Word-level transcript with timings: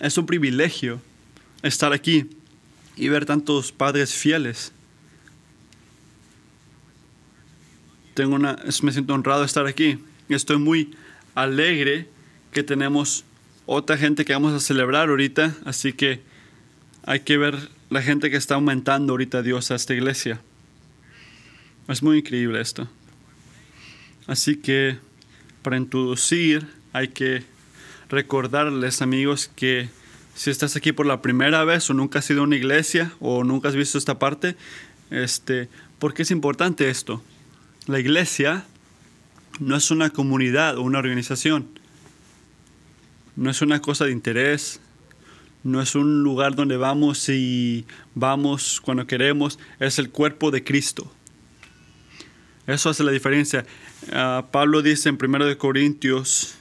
Es 0.00 0.16
un 0.16 0.26
privilegio 0.26 1.00
estar 1.62 1.92
aquí 1.92 2.30
y 2.96 3.08
ver 3.08 3.26
tantos 3.26 3.72
padres 3.72 4.14
fieles. 4.14 4.72
Tengo 8.14 8.36
una, 8.36 8.58
me 8.82 8.92
siento 8.92 9.14
honrado 9.14 9.40
de 9.40 9.46
estar 9.46 9.66
aquí. 9.66 9.98
Estoy 10.28 10.58
muy 10.58 10.94
alegre 11.34 12.08
que 12.52 12.62
tenemos 12.62 13.24
otra 13.66 13.96
gente 13.96 14.24
que 14.24 14.32
vamos 14.32 14.54
a 14.54 14.60
celebrar 14.60 15.08
ahorita, 15.08 15.54
así 15.64 15.92
que 15.92 16.20
hay 17.04 17.20
que 17.20 17.36
ver 17.38 17.68
la 17.90 18.02
gente 18.02 18.30
que 18.30 18.36
está 18.36 18.54
aumentando 18.54 19.12
ahorita 19.12 19.42
Dios 19.42 19.70
a 19.70 19.74
esta 19.74 19.94
iglesia. 19.94 20.40
Es 21.88 22.02
muy 22.02 22.18
increíble 22.18 22.60
esto. 22.60 22.88
Así 24.26 24.56
que 24.56 24.98
para 25.62 25.76
introducir 25.76 26.66
hay 26.92 27.08
que 27.08 27.44
recordarles 28.08 29.02
amigos 29.02 29.50
que 29.54 29.88
si 30.34 30.50
estás 30.50 30.76
aquí 30.76 30.92
por 30.92 31.06
la 31.06 31.20
primera 31.20 31.64
vez 31.64 31.90
o 31.90 31.94
nunca 31.94 32.20
has 32.20 32.30
ido 32.30 32.40
a 32.40 32.44
una 32.44 32.56
iglesia 32.56 33.12
o 33.20 33.44
nunca 33.44 33.68
has 33.68 33.74
visto 33.74 33.98
esta 33.98 34.18
parte, 34.18 34.56
este, 35.10 35.68
¿por 35.98 36.14
qué 36.14 36.22
es 36.22 36.30
importante 36.30 36.88
esto? 36.88 37.22
La 37.86 37.98
iglesia 37.98 38.64
no 39.58 39.76
es 39.76 39.90
una 39.90 40.10
comunidad 40.10 40.78
o 40.78 40.82
una 40.82 40.98
organización. 40.98 41.68
No 43.36 43.50
es 43.50 43.62
una 43.62 43.80
cosa 43.80 44.04
de 44.04 44.12
interés. 44.12 44.80
No 45.64 45.82
es 45.82 45.94
un 45.94 46.22
lugar 46.22 46.54
donde 46.54 46.76
vamos 46.76 47.28
y 47.28 47.84
vamos 48.14 48.80
cuando 48.80 49.06
queremos. 49.06 49.58
Es 49.80 49.98
el 49.98 50.10
cuerpo 50.10 50.50
de 50.50 50.62
Cristo. 50.62 51.12
Eso 52.66 52.90
hace 52.90 53.02
la 53.02 53.10
diferencia. 53.10 53.64
Ah, 54.12 54.46
Pablo 54.52 54.82
dice 54.82 55.08
en 55.08 55.18
1 55.20 55.58
Corintios 55.58 56.58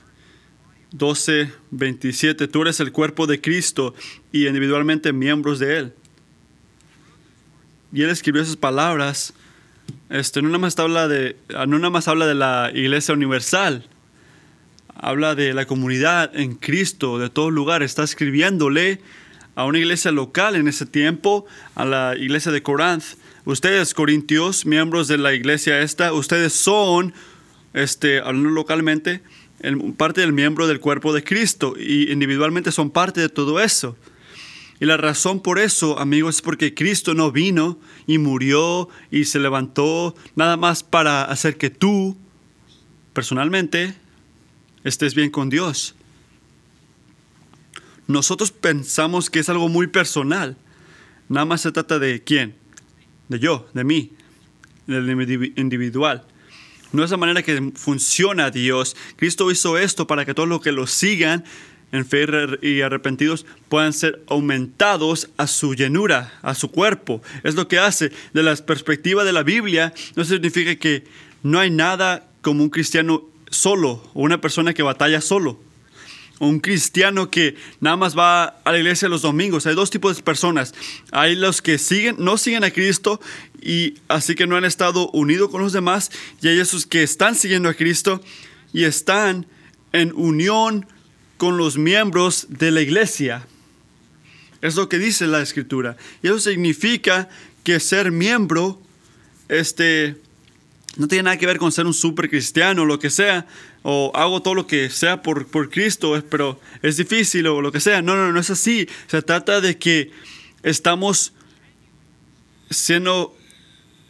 12, 0.98 1.52
27, 1.72 2.48
tú 2.48 2.62
eres 2.62 2.80
el 2.80 2.92
cuerpo 2.92 3.28
de 3.28 3.40
Cristo 3.40 3.94
y 4.32 4.48
individualmente 4.48 5.14
miembros 5.14 5.60
de 5.60 5.78
Él. 5.78 5.94
Y 7.94 8.04
Él 8.04 8.10
escribió 8.10 8.42
esas 8.42 8.58
palabras. 8.58 9.34
Este, 10.10 10.42
no, 10.42 10.50
nada 10.50 10.60
más 10.60 10.78
habla 10.80 11.08
de, 11.08 11.38
no 11.50 11.80
nada 11.80 11.90
más 11.90 12.08
habla 12.08 12.26
de 12.26 12.36
la 12.36 12.72
iglesia 12.74 13.14
universal, 13.14 13.88
habla 14.96 15.36
de 15.36 15.54
la 15.54 15.66
comunidad 15.66 16.36
en 16.36 16.56
Cristo, 16.56 17.20
de 17.20 17.30
todo 17.30 17.52
lugar. 17.52 17.84
Está 17.84 18.04
escribiéndole 18.04 19.02
a 19.56 19.66
una 19.66 19.80
iglesia 19.80 20.12
local 20.12 20.56
en 20.56 20.68
ese 20.68 20.86
tiempo, 20.86 21.46
a 21.76 21.86
la 21.86 22.16
iglesia 22.18 22.52
de 22.52 22.62
Corinth. 22.62 23.18
Ustedes, 23.46 23.94
corintios, 23.94 24.66
miembros 24.66 25.08
de 25.08 25.18
la 25.18 25.34
iglesia 25.34 25.80
esta, 25.80 26.12
ustedes 26.12 26.54
son, 26.54 27.14
este, 27.74 28.20
hablando 28.20 28.50
localmente, 28.50 29.22
parte 29.98 30.22
del 30.22 30.34
miembro 30.34 30.68
del 30.68 30.80
cuerpo 30.80 31.14
de 31.14 31.24
Cristo 31.24 31.76
y 31.78 32.12
individualmente 32.12 32.72
son 32.72 32.92
parte 32.92 33.22
de 33.22 33.30
todo 33.30 33.60
eso. 33.60 33.98
Y 34.80 34.86
la 34.86 34.98
razón 34.98 35.42
por 35.42 35.58
eso, 35.58 35.98
amigos, 36.00 36.36
es 36.36 36.42
porque 36.42 36.76
Cristo 36.76 37.16
no 37.16 37.32
vino 37.32 37.80
y 38.06 38.20
murió 38.20 38.90
y 39.10 39.26
se 39.26 39.40
levantó 39.40 40.16
nada 40.36 40.56
más 40.56 40.84
para 40.84 41.24
hacer 41.24 41.58
que 41.58 41.72
tú, 41.72 42.16
personalmente, 43.14 43.96
estés 44.84 45.16
bien 45.16 45.32
con 45.32 45.50
Dios. 45.50 45.96
Nosotros 48.06 48.52
pensamos 48.52 49.30
que 49.30 49.40
es 49.40 49.50
algo 49.50 49.68
muy 49.68 49.88
personal. 49.88 50.58
Nada 51.28 51.46
más 51.46 51.62
se 51.62 51.72
trata 51.72 51.98
de 51.98 52.24
quién, 52.24 52.56
de 53.28 53.40
yo, 53.40 53.68
de 53.74 53.84
mí, 53.84 54.12
del 54.86 55.10
individual. 55.56 56.26
No 56.92 57.04
es 57.04 57.12
la 57.12 57.18
manera 57.18 57.44
que 57.44 57.72
funciona 57.76 58.50
Dios. 58.50 58.96
Cristo 59.16 59.50
hizo 59.52 59.78
esto 59.78 60.08
para 60.08 60.26
que 60.26 60.34
todos 60.34 60.48
los 60.48 60.62
que 60.62 60.72
lo 60.72 60.88
sigan 60.88 61.44
en 61.92 62.06
fe 62.06 62.26
y 62.62 62.82
arrepentidos 62.82 63.46
puedan 63.70 63.94
ser 63.94 64.22
aumentados 64.28 65.30
a 65.38 65.48
su 65.48 65.74
llenura, 65.74 66.34
a 66.42 66.56
su 66.56 66.70
cuerpo. 66.70 67.22
Es 67.44 67.56
lo 67.56 67.68
que 67.68 67.80
hace. 67.80 68.12
De 68.34 68.44
la 68.44 68.56
perspectiva 68.56 69.24
de 69.24 69.34
la 69.34 69.44
Biblia, 69.44 69.94
no 70.16 70.24
significa 70.24 70.76
que 70.76 71.06
no 71.44 71.60
hay 71.60 71.70
nada 71.70 72.28
como 72.42 72.64
un 72.64 72.70
cristiano 72.70 73.24
solo 73.50 74.04
o 74.14 74.22
una 74.22 74.42
persona 74.42 74.74
que 74.74 74.84
batalla 74.84 75.22
solo. 75.22 75.60
Un 76.40 76.60
cristiano 76.60 77.32
que 77.32 77.56
nada 77.80 77.98
más 77.98 78.18
va 78.18 78.46
a 78.64 78.72
la 78.72 78.78
iglesia 78.78 79.10
los 79.10 79.24
domingos. 79.24 79.66
Hay 79.66 79.74
dos 79.74 79.90
tipos 79.90 80.16
de 80.16 80.24
personas. 80.24 80.74
Hay 81.12 81.36
los 81.36 81.62
que 81.62 81.78
siguen, 81.78 82.16
no 82.20 82.38
siguen 82.38 82.64
a 82.64 82.72
Cristo 82.72 83.20
y 83.62 83.96
así 84.08 84.36
que 84.36 84.46
no 84.46 84.56
han 84.56 84.66
estado 84.66 85.10
unidos 85.12 85.50
con 85.50 85.62
los 85.62 85.74
demás. 85.74 86.12
Y 86.42 86.48
hay 86.50 86.60
esos 86.60 86.86
que 86.86 87.02
están 87.02 87.36
siguiendo 87.36 87.70
a 87.70 87.74
Cristo 87.74 88.22
y 88.72 88.84
están 88.84 89.48
en 89.94 90.14
unión 90.16 90.86
con 91.38 91.58
los 91.58 91.78
miembros 91.78 92.48
de 92.50 92.72
la 92.72 92.82
iglesia. 92.82 93.48
Es 94.62 94.76
lo 94.76 94.90
que 94.90 95.00
dice 95.00 95.28
la 95.28 95.42
escritura. 95.42 95.98
Y 96.22 96.28
eso 96.28 96.40
significa 96.40 97.30
que 97.64 97.80
ser 97.80 98.12
miembro 98.12 98.82
este, 99.50 100.18
no 100.98 101.08
tiene 101.08 101.24
nada 101.24 101.38
que 101.38 101.46
ver 101.46 101.58
con 101.58 101.72
ser 101.72 101.86
un 101.86 101.94
super 101.94 102.30
cristiano 102.30 102.84
o 102.84 102.86
lo 102.86 103.00
que 103.00 103.10
sea, 103.10 103.48
o 103.90 104.12
hago 104.14 104.42
todo 104.42 104.54
lo 104.54 104.68
que 104.68 104.90
sea 104.90 105.22
por, 105.22 105.48
por 105.48 105.70
Cristo, 105.70 106.22
pero 106.30 106.60
es 106.82 106.98
difícil 106.98 107.48
o 107.48 107.62
lo 107.62 107.72
que 107.72 107.80
sea. 107.80 108.02
No, 108.02 108.18
no, 108.18 108.34
no 108.34 108.40
es 108.42 108.50
así. 108.50 108.86
Se 109.08 109.22
trata 109.22 109.62
de 109.62 109.78
que 109.78 110.12
estamos 110.62 111.32
siendo 112.70 113.34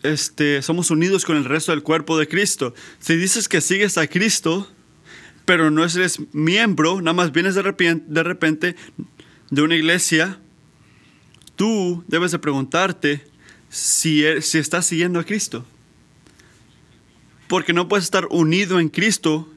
este, 0.02 0.64
somos 0.64 0.90
unidos 0.90 1.26
con 1.26 1.38
el 1.38 1.46
resto 1.46 1.74
del 1.74 1.84
cuerpo 1.84 2.18
de 2.18 2.28
Cristo. 2.28 2.74
Si 2.98 3.18
dices 3.18 3.48
que 3.48 3.62
sigues 3.62 4.00
a 4.00 4.08
Cristo, 4.08 4.68
pero 5.46 5.70
no 5.70 5.84
eres 5.84 6.22
miembro, 6.34 7.00
nada 7.00 7.14
más 7.14 7.32
vienes 7.32 7.54
de 7.54 7.62
repente, 7.62 8.04
de 8.08 8.24
repente 8.24 8.76
de 9.52 9.62
una 9.62 9.76
iglesia, 9.76 10.40
tú 11.56 12.04
debes 12.08 12.32
de 12.32 12.40
preguntarte 12.40 13.28
si, 13.70 14.26
e, 14.26 14.42
si 14.42 14.58
estás 14.58 14.88
siguiendo 14.88 15.20
a 15.20 15.24
Cristo. 15.24 15.68
Porque 17.48 17.74
no 17.74 17.88
puedes 17.88 18.06
estar 18.06 18.26
unido 18.32 18.80
en 18.80 18.90
Cristo 18.90 19.54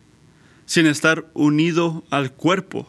sin 0.70 0.86
estar 0.86 1.28
unido 1.34 2.04
al 2.10 2.30
cuerpo. 2.30 2.86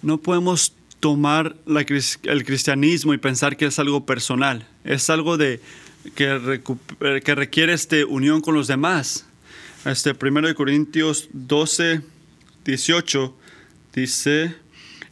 No 0.00 0.18
podemos 0.18 0.72
tomar 1.00 1.56
el 1.66 2.44
cristianismo 2.44 3.12
y 3.12 3.18
pensar 3.18 3.56
que 3.56 3.66
es 3.66 3.80
algo 3.80 4.06
personal. 4.06 4.68
Es 4.84 5.10
algo 5.10 5.36
de, 5.36 5.60
que, 6.14 6.62
que 7.24 7.34
requiere 7.34 7.72
este, 7.72 8.04
unión 8.04 8.40
con 8.40 8.54
los 8.54 8.68
demás. 8.68 9.26
Este, 9.84 10.12
1 10.12 10.54
Corintios 10.54 11.28
12, 11.32 12.02
18 12.64 13.36
dice, 13.92 14.54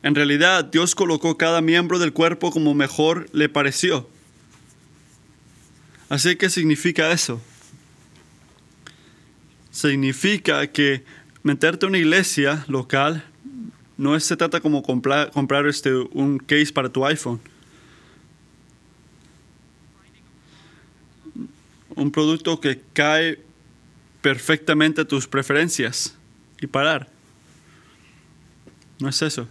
en 0.05 0.15
realidad 0.15 0.67
Dios 0.67 0.94
colocó 0.94 1.37
cada 1.37 1.61
miembro 1.61 1.99
del 1.99 2.12
cuerpo 2.12 2.53
como 2.53 2.73
mejor 2.73 3.27
le 3.33 3.49
pareció. 3.49 4.12
Así 6.12 6.37
que 6.37 6.50
significa 6.50 7.11
eso. 7.11 7.41
Significa 9.71 10.67
que 10.67 11.05
meterte 11.43 11.87
a 11.87 11.89
una 11.89 11.97
iglesia 11.97 12.67
local 12.69 13.25
no 13.97 14.21
se 14.21 14.37
trata 14.37 14.61
como 14.61 14.83
comprar, 14.83 15.31
este, 15.67 15.95
un 15.95 16.37
case 16.39 16.71
para 16.71 16.91
tu 16.91 17.06
iPhone. 17.06 17.41
Un 21.95 22.11
producto 22.11 22.61
que 22.61 22.83
cae 22.93 23.41
perfectamente 24.21 25.00
a 25.00 25.05
tus 25.06 25.27
preferencias 25.27 26.15
y 26.61 26.67
parar. 26.67 27.09
No 28.99 29.09
es 29.09 29.23
eso. 29.23 29.49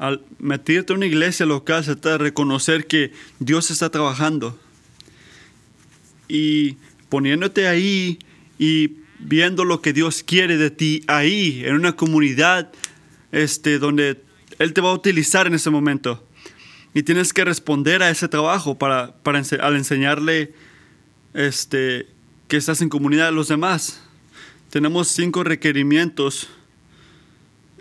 Al 0.00 0.20
meterte 0.40 0.92
a 0.94 0.96
una 0.96 1.06
iglesia 1.06 1.46
local 1.46 1.84
se 1.84 1.94
trata 1.94 2.18
de 2.18 2.24
reconocer 2.24 2.88
que 2.88 3.12
Dios 3.38 3.70
está 3.70 3.88
trabajando. 3.88 4.58
Y 6.32 6.76
poniéndote 7.10 7.68
ahí 7.68 8.18
y 8.58 8.92
viendo 9.18 9.66
lo 9.66 9.82
que 9.82 9.92
Dios 9.92 10.22
quiere 10.22 10.56
de 10.56 10.70
ti 10.70 11.02
ahí, 11.06 11.62
en 11.62 11.74
una 11.74 11.92
comunidad 11.92 12.72
este, 13.32 13.78
donde 13.78 14.22
Él 14.58 14.72
te 14.72 14.80
va 14.80 14.88
a 14.88 14.94
utilizar 14.94 15.46
en 15.46 15.52
ese 15.52 15.68
momento. 15.68 16.26
Y 16.94 17.02
tienes 17.02 17.34
que 17.34 17.44
responder 17.44 18.02
a 18.02 18.08
ese 18.08 18.28
trabajo 18.28 18.78
para, 18.78 19.14
para 19.22 19.42
al 19.60 19.76
enseñarle 19.76 20.54
este, 21.34 22.06
que 22.48 22.56
estás 22.56 22.80
en 22.80 22.88
comunidad 22.88 23.26
de 23.26 23.32
los 23.32 23.48
demás. 23.48 24.02
Tenemos 24.70 25.08
cinco 25.08 25.44
requerimientos 25.44 26.48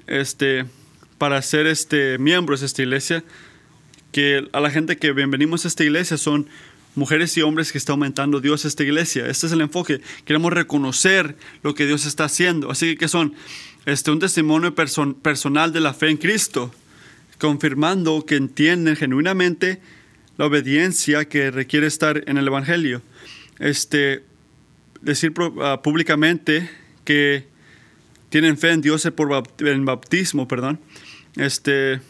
este, 0.07 0.65
para 1.17 1.41
ser 1.41 1.67
este, 1.67 2.17
miembros 2.17 2.59
de 2.59 2.65
esta 2.65 2.81
iglesia. 2.81 3.23
Que 4.11 4.45
a 4.51 4.59
la 4.59 4.69
gente 4.69 4.97
que 4.97 5.13
bienvenimos 5.13 5.63
a 5.63 5.69
esta 5.69 5.85
iglesia 5.85 6.17
son 6.17 6.49
mujeres 6.95 7.37
y 7.37 7.41
hombres 7.41 7.71
que 7.71 7.77
está 7.77 7.93
aumentando 7.93 8.39
Dios 8.39 8.65
esta 8.65 8.83
iglesia. 8.83 9.27
Este 9.27 9.47
es 9.47 9.53
el 9.53 9.61
enfoque. 9.61 10.01
Queremos 10.25 10.51
reconocer 10.51 11.35
lo 11.63 11.73
que 11.73 11.85
Dios 11.85 12.05
está 12.05 12.25
haciendo. 12.25 12.71
Así 12.71 12.95
que 12.97 13.07
son 13.07 13.33
este, 13.85 14.11
un 14.11 14.19
testimonio 14.19 14.75
personal 14.75 15.73
de 15.73 15.79
la 15.79 15.93
fe 15.93 16.09
en 16.09 16.17
Cristo, 16.17 16.73
confirmando 17.39 18.25
que 18.25 18.35
entienden 18.35 18.95
genuinamente 18.95 19.81
la 20.37 20.45
obediencia 20.45 21.25
que 21.25 21.51
requiere 21.51 21.87
estar 21.87 22.23
en 22.27 22.37
el 22.37 22.47
Evangelio. 22.47 23.01
Este, 23.59 24.23
decir 25.01 25.33
ah, 25.61 25.81
públicamente 25.83 26.69
que 27.03 27.47
tienen 28.29 28.57
fe 28.57 28.71
en 28.71 28.81
Dios 28.81 29.07
por 29.15 29.43
en 29.59 29.85
bautismo, 29.85 30.47
perdón. 30.47 30.79
Este, 31.35 32.01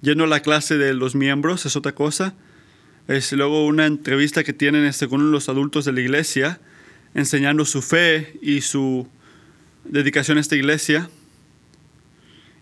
yendo 0.00 0.26
la 0.26 0.40
clase 0.40 0.76
de 0.76 0.94
los 0.94 1.14
miembros 1.14 1.66
es 1.66 1.76
otra 1.76 1.92
cosa. 1.92 2.34
Es 3.08 3.32
luego 3.32 3.66
una 3.66 3.86
entrevista 3.86 4.42
que 4.42 4.52
tienen 4.52 4.84
este, 4.84 5.06
con 5.06 5.30
los 5.30 5.48
adultos 5.48 5.84
de 5.84 5.92
la 5.92 6.00
iglesia, 6.00 6.60
enseñando 7.14 7.64
su 7.64 7.80
fe 7.80 8.36
y 8.42 8.62
su 8.62 9.06
dedicación 9.84 10.38
a 10.38 10.40
esta 10.40 10.56
iglesia. 10.56 11.08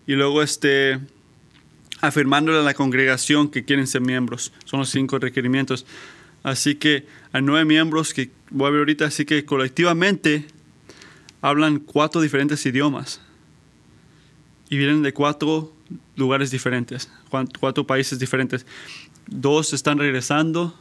Y 0.05 0.13
luego 0.13 0.43
este, 0.43 0.99
afirmándole 2.01 2.59
a 2.59 2.61
la 2.61 2.75
congregación 2.75 3.49
que 3.49 3.65
quieren 3.65 3.87
ser 3.87 4.01
miembros. 4.01 4.53
Son 4.65 4.79
los 4.79 4.89
cinco 4.89 5.17
requerimientos. 5.17 5.85
Así 6.43 6.75
que 6.75 7.07
hay 7.31 7.41
nueve 7.41 7.65
miembros 7.65 8.13
que 8.13 8.29
voy 8.51 8.67
a 8.67 8.69
ver 8.69 8.79
ahorita, 8.79 9.05
así 9.05 9.25
que 9.25 9.45
colectivamente 9.45 10.45
hablan 11.41 11.79
cuatro 11.79 12.21
diferentes 12.21 12.63
idiomas 12.67 13.19
y 14.69 14.77
vienen 14.77 15.01
de 15.01 15.11
cuatro 15.11 15.73
lugares 16.15 16.51
diferentes, 16.51 17.09
cuatro 17.59 17.87
países 17.87 18.19
diferentes. 18.19 18.65
Dos 19.27 19.73
están 19.73 19.97
regresando, 19.97 20.75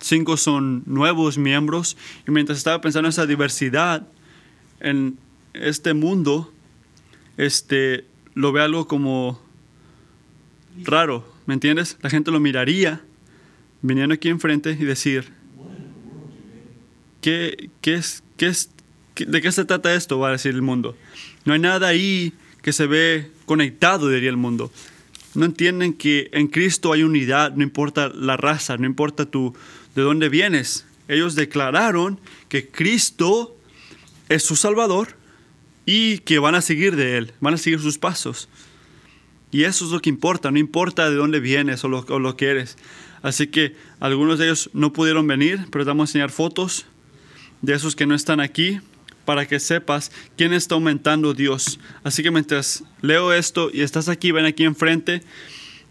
cinco 0.00 0.36
son 0.36 0.82
nuevos 0.86 1.38
miembros 1.38 1.96
y 2.26 2.30
mientras 2.30 2.58
estaba 2.58 2.80
pensando 2.80 3.08
en 3.08 3.10
esa 3.10 3.26
diversidad 3.26 4.06
en 4.80 5.18
este 5.52 5.94
mundo, 5.94 6.52
este, 7.36 8.04
lo 8.34 8.52
ve 8.52 8.62
algo 8.62 8.86
como 8.86 9.40
raro, 10.84 11.26
¿me 11.46 11.54
entiendes? 11.54 11.96
La 12.02 12.10
gente 12.10 12.30
lo 12.30 12.40
miraría 12.40 13.00
viniendo 13.82 14.14
aquí 14.14 14.28
enfrente 14.28 14.72
y 14.72 14.84
decir, 14.84 15.32
¿qué, 17.20 17.70
qué 17.80 17.94
es, 17.94 18.22
qué 18.36 18.46
es, 18.46 18.70
¿de 19.16 19.40
qué 19.40 19.52
se 19.52 19.64
trata 19.64 19.94
esto? 19.94 20.18
Va 20.18 20.28
a 20.28 20.32
decir 20.32 20.54
el 20.54 20.62
mundo. 20.62 20.96
No 21.44 21.54
hay 21.54 21.60
nada 21.60 21.88
ahí 21.88 22.32
que 22.62 22.72
se 22.72 22.86
ve 22.86 23.30
conectado, 23.46 24.08
diría 24.08 24.30
el 24.30 24.36
mundo. 24.36 24.70
No 25.36 25.44
entienden 25.44 25.92
que 25.92 26.30
en 26.32 26.48
Cristo 26.48 26.92
hay 26.92 27.02
unidad, 27.02 27.54
no 27.54 27.62
importa 27.62 28.08
la 28.08 28.36
raza, 28.36 28.76
no 28.76 28.86
importa 28.86 29.26
tu, 29.26 29.54
de 29.94 30.02
dónde 30.02 30.28
vienes. 30.28 30.86
Ellos 31.08 31.34
declararon 31.34 32.18
que 32.48 32.68
Cristo 32.68 33.56
es 34.28 34.42
su 34.42 34.56
Salvador 34.56 35.16
y 35.84 36.18
que 36.18 36.38
van 36.38 36.54
a 36.54 36.62
seguir 36.62 36.96
de 36.96 37.18
Él, 37.18 37.32
van 37.40 37.54
a 37.54 37.58
seguir 37.58 37.80
sus 37.80 37.98
pasos. 37.98 38.48
Y 39.52 39.64
eso 39.64 39.84
es 39.84 39.92
lo 39.92 40.00
que 40.00 40.10
importa, 40.10 40.50
no 40.50 40.58
importa 40.58 41.08
de 41.08 41.16
dónde 41.16 41.38
vienes 41.38 41.84
o 41.84 41.88
lo, 41.88 42.36
que 42.36 42.46
eres. 42.46 42.76
Así 43.22 43.46
que 43.46 43.76
algunos 44.00 44.38
de 44.38 44.46
ellos 44.46 44.70
no 44.72 44.92
pudieron 44.92 45.26
venir, 45.26 45.66
pero 45.70 45.84
te 45.84 45.88
vamos 45.88 46.08
a 46.08 46.10
enseñar 46.10 46.30
fotos 46.30 46.86
de 47.62 47.74
esos 47.74 47.94
que 47.94 48.06
no 48.06 48.14
están 48.14 48.40
aquí 48.40 48.80
para 49.26 49.46
que 49.46 49.60
sepas 49.60 50.10
quién 50.38 50.54
está 50.54 50.76
aumentando 50.76 51.34
Dios. 51.34 51.78
Así 52.02 52.22
que 52.22 52.30
mientras 52.30 52.82
leo 53.02 53.34
esto 53.34 53.68
y 53.70 53.82
estás 53.82 54.08
aquí, 54.08 54.32
ven 54.32 54.46
aquí 54.46 54.64
enfrente, 54.64 55.22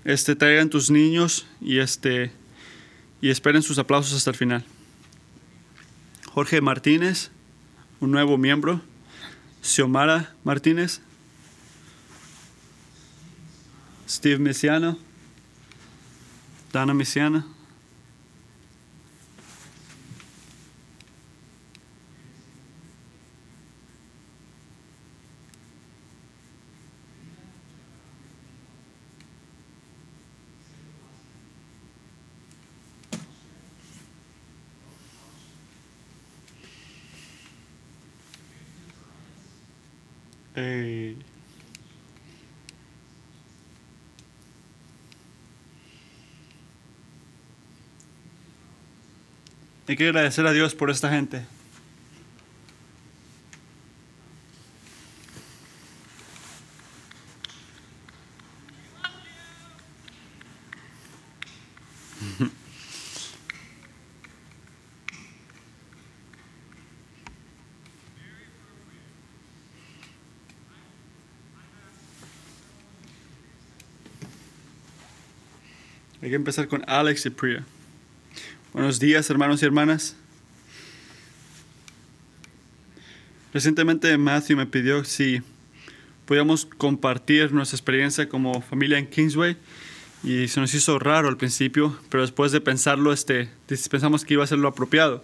este, 0.04 0.36
traigan 0.36 0.72
tus 0.72 0.90
niños 0.90 1.46
y, 1.62 1.78
este, 1.78 2.32
y 3.22 3.30
esperen 3.30 3.62
sus 3.62 3.78
aplausos 3.78 4.18
hasta 4.18 4.32
el 4.32 4.36
final. 4.36 4.66
Jorge 6.32 6.62
Martínez, 6.62 7.30
un 8.00 8.12
nuevo 8.12 8.38
miembro. 8.38 8.82
Xiomara 9.62 10.34
Martínez. 10.44 11.02
Steve 14.08 14.38
Messiano. 14.38 14.98
Dana 16.72 16.94
Messiana. 16.94 17.46
Hay 49.96 49.98
que 49.98 50.08
agradecer 50.10 50.46
a 50.46 50.52
Dios 50.52 50.76
por 50.76 50.92
esta 50.92 51.10
gente. 51.10 51.46
Hay 76.22 76.30
que 76.30 76.36
empezar 76.36 76.68
con 76.68 76.84
Alex 76.86 77.26
y 77.28 77.30
Priya. 77.30 77.66
Buenos 78.76 79.00
días, 79.00 79.30
hermanos 79.30 79.62
y 79.62 79.66
hermanas. 79.66 80.18
Recientemente 83.54 84.18
Matthew 84.18 84.58
me 84.58 84.66
pidió 84.66 85.06
si 85.06 85.42
podíamos 86.26 86.66
compartir 86.66 87.54
nuestra 87.54 87.78
experiencia 87.78 88.28
como 88.28 88.62
familia 88.62 88.98
en 88.98 89.08
Kingsway 89.08 89.56
y 90.26 90.50
se 90.50 90.60
nos 90.60 90.74
hizo 90.74 91.00
raro 91.00 91.30
al 91.30 91.38
principio, 91.38 91.98
pero 92.10 92.24
después 92.24 92.52
de 92.52 92.60
pensarlo, 92.60 93.14
este, 93.14 93.50
pensamos 93.90 94.26
que 94.26 94.34
iba 94.34 94.44
a 94.44 94.48
ser 94.48 94.58
lo 94.58 94.68
apropiado. 94.68 95.24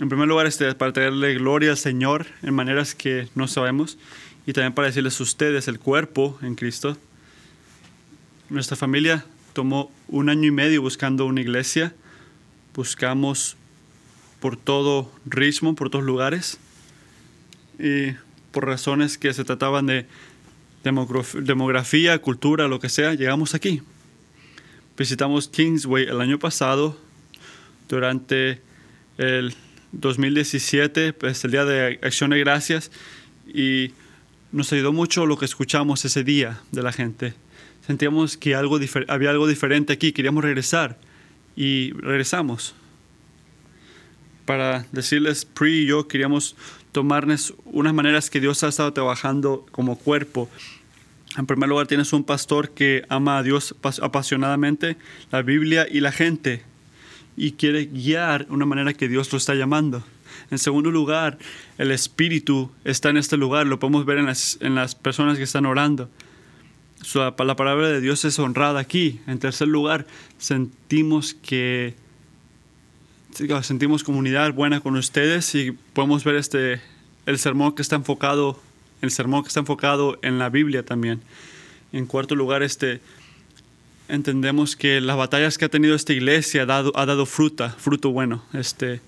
En 0.00 0.08
primer 0.08 0.28
lugar, 0.28 0.46
este, 0.46 0.72
para 0.76 0.92
traerle 0.92 1.34
gloria 1.34 1.70
al 1.70 1.78
Señor 1.78 2.26
en 2.42 2.54
maneras 2.54 2.94
que 2.94 3.26
no 3.34 3.48
sabemos 3.48 3.98
y 4.46 4.52
también 4.52 4.72
para 4.72 4.86
decirles 4.86 5.18
a 5.18 5.24
ustedes 5.24 5.66
el 5.66 5.80
cuerpo 5.80 6.38
en 6.42 6.54
Cristo. 6.54 6.96
Nuestra 8.50 8.76
familia 8.76 9.24
tomó 9.52 9.90
un 10.06 10.28
año 10.28 10.46
y 10.46 10.52
medio 10.52 10.80
buscando 10.80 11.26
una 11.26 11.40
iglesia. 11.40 11.92
Buscamos 12.74 13.56
por 14.40 14.56
todo 14.56 15.10
Richmond, 15.26 15.76
por 15.76 15.90
todos 15.90 16.04
lugares. 16.04 16.58
Y 17.78 18.12
por 18.50 18.66
razones 18.66 19.18
que 19.18 19.32
se 19.32 19.44
trataban 19.44 19.86
de 19.86 20.06
demograf- 20.84 21.40
demografía, 21.40 22.18
cultura, 22.20 22.68
lo 22.68 22.80
que 22.80 22.88
sea, 22.88 23.14
llegamos 23.14 23.54
aquí. 23.54 23.82
Visitamos 24.96 25.48
Kingsway 25.48 26.04
el 26.04 26.20
año 26.20 26.38
pasado, 26.38 26.98
durante 27.88 28.60
el 29.18 29.54
2017, 29.92 31.12
pues 31.14 31.44
el 31.44 31.50
Día 31.50 31.64
de 31.64 31.98
Acción 32.02 32.30
de 32.30 32.38
Gracias, 32.38 32.90
y 33.46 33.92
nos 34.52 34.72
ayudó 34.72 34.92
mucho 34.92 35.26
lo 35.26 35.36
que 35.38 35.44
escuchamos 35.46 36.04
ese 36.04 36.24
día 36.24 36.60
de 36.72 36.82
la 36.82 36.92
gente. 36.92 37.34
Sentíamos 37.86 38.36
que 38.36 38.54
algo 38.54 38.78
había 39.08 39.30
algo 39.30 39.46
diferente 39.46 39.92
aquí, 39.94 40.12
queríamos 40.12 40.44
regresar, 40.44 40.98
y 41.56 41.92
regresamos. 41.92 42.74
Para 44.44 44.86
decirles, 44.92 45.44
Pri 45.44 45.82
y 45.82 45.86
yo 45.86 46.08
queríamos 46.08 46.56
tomarnos 46.90 47.54
unas 47.64 47.94
maneras 47.94 48.28
que 48.28 48.40
Dios 48.40 48.62
ha 48.64 48.68
estado 48.68 48.92
trabajando 48.92 49.64
como 49.70 49.96
cuerpo. 49.96 50.50
En 51.38 51.46
primer 51.46 51.68
lugar, 51.68 51.86
tienes 51.86 52.12
un 52.12 52.24
pastor 52.24 52.70
que 52.70 53.04
ama 53.08 53.38
a 53.38 53.42
Dios 53.42 53.74
pas- 53.80 54.02
apasionadamente, 54.02 54.96
la 55.30 55.42
Biblia 55.42 55.86
y 55.90 56.00
la 56.00 56.12
gente, 56.12 56.62
y 57.36 57.52
quiere 57.52 57.86
guiar 57.86 58.46
una 58.50 58.66
manera 58.66 58.92
que 58.92 59.08
Dios 59.08 59.32
lo 59.32 59.38
está 59.38 59.54
llamando. 59.54 60.04
En 60.50 60.58
segundo 60.58 60.90
lugar, 60.90 61.38
el 61.78 61.90
Espíritu 61.90 62.70
está 62.84 63.08
en 63.08 63.16
este 63.16 63.38
lugar, 63.38 63.66
lo 63.66 63.78
podemos 63.78 64.04
ver 64.04 64.18
en 64.18 64.26
las, 64.26 64.58
en 64.60 64.74
las 64.74 64.94
personas 64.94 65.38
que 65.38 65.44
están 65.44 65.64
orando. 65.64 66.10
La 67.14 67.34
palabra 67.34 67.88
de 67.88 68.00
Dios 68.00 68.24
es 68.24 68.38
honrada 68.38 68.80
aquí. 68.80 69.20
En 69.26 69.38
tercer 69.38 69.68
lugar, 69.68 70.06
sentimos 70.38 71.34
que 71.34 71.94
sentimos 73.62 74.04
comunidad 74.04 74.52
buena 74.52 74.80
con 74.80 74.96
ustedes 74.96 75.54
y 75.54 75.72
podemos 75.72 76.22
ver 76.22 76.36
este 76.36 76.80
el 77.26 77.38
sermón 77.38 77.74
que 77.74 77.82
está 77.82 77.96
enfocado 77.96 78.60
el 79.00 79.10
sermón 79.10 79.42
que 79.42 79.48
está 79.48 79.60
enfocado 79.60 80.18
en 80.22 80.38
la 80.38 80.48
Biblia 80.48 80.84
también. 80.84 81.20
En 81.92 82.06
cuarto 82.06 82.36
lugar, 82.36 82.62
este 82.62 83.00
entendemos 84.08 84.76
que 84.76 85.00
las 85.00 85.16
batallas 85.16 85.58
que 85.58 85.64
ha 85.64 85.68
tenido 85.68 85.94
esta 85.94 86.12
iglesia 86.12 86.62
ha 86.62 86.66
dado, 86.66 86.92
ha 86.94 87.04
dado 87.04 87.26
fruta, 87.26 87.70
fruto 87.70 88.10
bueno, 88.10 88.44
este 88.52 89.00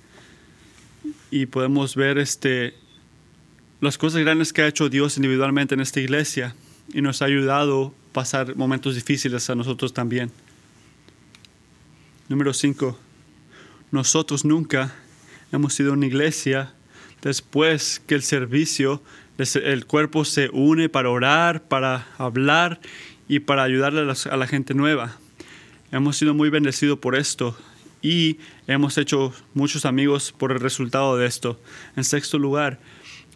y 1.31 1.47
podemos 1.47 1.95
ver 1.95 2.19
este 2.19 2.75
las 3.81 3.99
cosas 3.99 4.21
grandes 4.23 4.53
que 4.53 4.63
ha 4.63 4.67
hecho 4.67 4.89
Dios 4.89 5.17
individualmente 5.17 5.75
en 5.75 5.81
esta 5.81 6.01
iglesia 6.01 6.55
y 6.93 7.01
nos 7.01 7.23
ha 7.23 7.27
ayudado 7.27 7.95
a 8.11 8.13
pasar 8.13 8.57
momentos 8.57 8.95
difíciles 8.95 9.49
a 9.51 9.55
nosotros 9.55 9.93
también. 9.93 10.31
Número 12.29 12.53
5. 12.53 12.99
Nosotros 13.91 14.45
nunca 14.45 14.95
hemos 15.53 15.75
sido 15.75 15.93
una 15.93 16.07
iglesia 16.07 16.73
después 17.23 18.03
que 18.07 18.15
el 18.15 18.23
servicio 18.23 19.03
el 19.37 19.87
cuerpo 19.87 20.25
se 20.25 20.49
une 20.53 20.89
para 20.89 21.11
orar, 21.11 21.65
para 21.67 22.07
hablar 22.19 22.81
y 23.29 23.41
para 23.41 23.65
ayudarle 23.65 24.01
a 24.03 24.37
la, 24.37 24.47
gente 24.47 24.75
nueva. 24.75 25.17
Hemos 25.91 26.17
sido 26.17 26.35
muy 26.35 26.51
bendecidos 26.51 26.99
por 26.99 27.17
esto 27.17 27.57
y 28.01 28.39
hemos 28.67 28.97
hecho 28.97 29.33
muchos 29.55 29.87
amigos 29.87 30.33
por 30.37 30.53
el 30.53 30.61
resultado 30.61 31.17
de 31.17 31.27
esto. 31.27 31.61
En 31.97 32.05
sexto 32.05 32.39
lugar, 32.39 32.79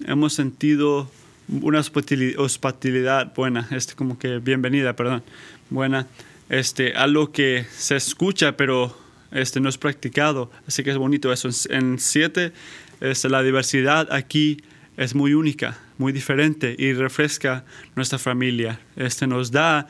hemos 0.07 0.35
sentido 0.35 1.11
una 1.49 1.81
hospitalidad 1.81 3.35
buena, 3.35 3.69
este 3.71 3.95
como 3.95 4.19
que 4.19 4.39
bienvenida, 4.39 4.95
perdón, 4.95 5.23
buena, 5.71 6.07
este 6.49 6.95
algo 6.95 7.33
que 7.33 7.67
se 7.71 7.97
escucha 7.97 8.57
pero 8.57 8.97
este 9.31 9.61
no 9.61 9.69
es 9.69 9.79
practicado, 9.79 10.51
así 10.67 10.83
que 10.83 10.91
es 10.91 10.97
bonito 10.97 11.33
eso. 11.33 11.49
En 11.71 11.99
siete, 11.99 12.53
este, 13.01 13.29
la 13.29 13.43
diversidad 13.43 14.09
aquí 14.13 14.59
es 14.97 15.15
muy 15.15 15.35
única, 15.35 15.79
muy 15.99 16.13
diferente 16.13 16.75
y 16.79 16.93
refresca 16.93 17.65
nuestra 17.95 18.19
familia. 18.19 18.81
Este 18.97 19.27
nos 19.27 19.51
da 19.51 19.87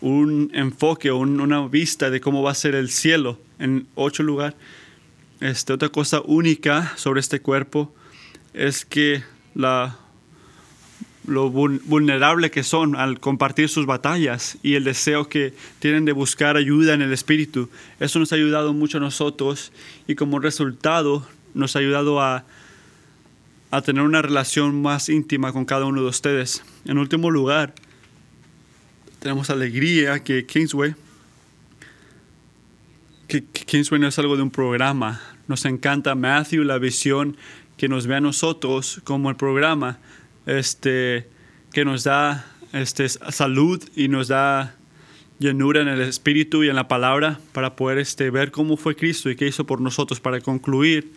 un 0.00 0.50
enfoque, 0.54 1.10
una 1.10 1.66
vista 1.66 2.10
de 2.10 2.20
cómo 2.20 2.42
va 2.42 2.50
a 2.50 2.54
ser 2.54 2.74
el 2.74 2.90
cielo 2.90 3.40
en 3.58 3.86
ocho 3.94 4.22
lugares. 4.22 4.56
Este, 5.40 5.72
otra 5.72 5.88
cosa 5.88 6.20
única 6.20 6.92
sobre 6.96 7.20
este 7.20 7.40
cuerpo 7.40 7.94
es 8.54 8.84
que 8.84 9.22
la, 9.54 9.98
lo 11.26 11.50
vulnerable 11.50 12.50
que 12.50 12.62
son 12.62 12.96
al 12.96 13.20
compartir 13.20 13.68
sus 13.68 13.86
batallas 13.86 14.58
y 14.62 14.74
el 14.74 14.84
deseo 14.84 15.28
que 15.28 15.54
tienen 15.78 16.04
de 16.04 16.12
buscar 16.12 16.56
ayuda 16.56 16.94
en 16.94 17.02
el 17.02 17.12
Espíritu. 17.12 17.68
Eso 18.00 18.18
nos 18.18 18.32
ha 18.32 18.36
ayudado 18.36 18.72
mucho 18.72 18.98
a 18.98 19.00
nosotros 19.00 19.72
y 20.06 20.14
como 20.14 20.38
resultado 20.38 21.26
nos 21.54 21.76
ha 21.76 21.80
ayudado 21.80 22.20
a 22.20 22.44
a 23.70 23.82
tener 23.82 24.02
una 24.02 24.22
relación 24.22 24.80
más 24.80 25.08
íntima 25.08 25.52
con 25.52 25.64
cada 25.64 25.86
uno 25.86 26.00
de 26.00 26.08
ustedes. 26.08 26.62
En 26.84 26.98
último 26.98 27.30
lugar, 27.30 27.74
tenemos 29.18 29.50
alegría 29.50 30.22
que 30.22 30.46
Kingsway, 30.46 30.94
que 33.28 33.44
Kingsway 33.44 34.00
no 34.00 34.06
es 34.08 34.18
algo 34.18 34.36
de 34.36 34.42
un 34.42 34.50
programa. 34.50 35.20
Nos 35.48 35.64
encanta 35.64 36.14
Matthew, 36.14 36.64
la 36.64 36.78
visión 36.78 37.36
que 37.76 37.88
nos 37.88 38.06
ve 38.06 38.16
a 38.16 38.20
nosotros 38.20 39.00
como 39.04 39.30
el 39.30 39.36
programa, 39.36 39.98
este, 40.46 41.28
que 41.72 41.84
nos 41.84 42.04
da 42.04 42.46
este, 42.72 43.08
salud 43.08 43.82
y 43.94 44.08
nos 44.08 44.28
da 44.28 44.74
llenura 45.38 45.82
en 45.82 45.88
el 45.88 46.00
espíritu 46.00 46.64
y 46.64 46.68
en 46.68 46.76
la 46.76 46.88
palabra 46.88 47.38
para 47.52 47.76
poder 47.76 47.98
este, 47.98 48.30
ver 48.30 48.50
cómo 48.50 48.76
fue 48.76 48.96
Cristo 48.96 49.28
y 49.28 49.36
qué 49.36 49.46
hizo 49.46 49.66
por 49.66 49.80
nosotros 49.80 50.20
para 50.20 50.40
concluir 50.40 51.12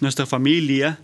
nuestra 0.00 0.26
familia 0.26 0.98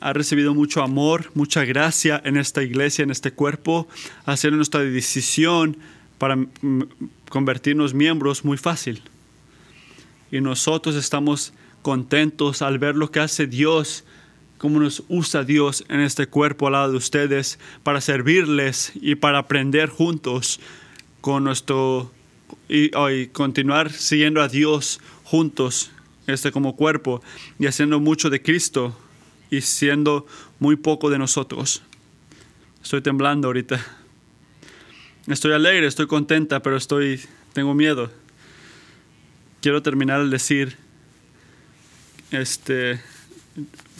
ha 0.00 0.14
recibido 0.14 0.54
mucho 0.54 0.82
amor, 0.82 1.30
mucha 1.34 1.64
gracia 1.64 2.20
en 2.24 2.36
esta 2.38 2.62
iglesia, 2.62 3.02
en 3.02 3.10
este 3.10 3.32
cuerpo, 3.32 3.86
haciendo 4.24 4.56
nuestra 4.56 4.80
decisión 4.80 5.76
para 6.18 6.38
convertirnos 7.28 7.92
miembros 7.92 8.44
muy 8.44 8.56
fácil. 8.56 9.02
Y 10.32 10.40
nosotros 10.40 10.96
estamos 10.96 11.52
contentos 11.82 12.62
al 12.62 12.78
ver 12.78 12.96
lo 12.96 13.10
que 13.10 13.20
hace 13.20 13.46
Dios, 13.46 14.04
cómo 14.60 14.78
nos 14.78 15.02
usa 15.08 15.42
Dios 15.42 15.86
en 15.88 16.00
este 16.00 16.26
cuerpo 16.26 16.66
al 16.66 16.74
lado 16.74 16.90
de 16.90 16.98
ustedes 16.98 17.58
para 17.82 18.02
servirles 18.02 18.92
y 18.94 19.14
para 19.14 19.38
aprender 19.38 19.88
juntos 19.88 20.60
con 21.22 21.44
nuestro 21.44 22.12
y, 22.68 22.90
y 22.94 23.26
continuar 23.28 23.90
siguiendo 23.90 24.42
a 24.42 24.48
Dios 24.48 25.00
juntos 25.24 25.92
este 26.26 26.52
como 26.52 26.76
cuerpo 26.76 27.22
y 27.58 27.68
haciendo 27.68 28.00
mucho 28.00 28.28
de 28.28 28.42
Cristo 28.42 28.94
y 29.50 29.62
siendo 29.62 30.26
muy 30.58 30.76
poco 30.76 31.08
de 31.08 31.16
nosotros. 31.16 31.82
Estoy 32.82 33.00
temblando 33.00 33.48
ahorita. 33.48 33.82
Estoy 35.26 35.54
alegre, 35.54 35.86
estoy 35.86 36.06
contenta, 36.06 36.60
pero 36.60 36.76
estoy, 36.76 37.18
tengo 37.54 37.72
miedo. 37.72 38.10
Quiero 39.62 39.80
terminar 39.80 40.20
al 40.20 40.28
decir, 40.28 40.76
este, 42.30 43.00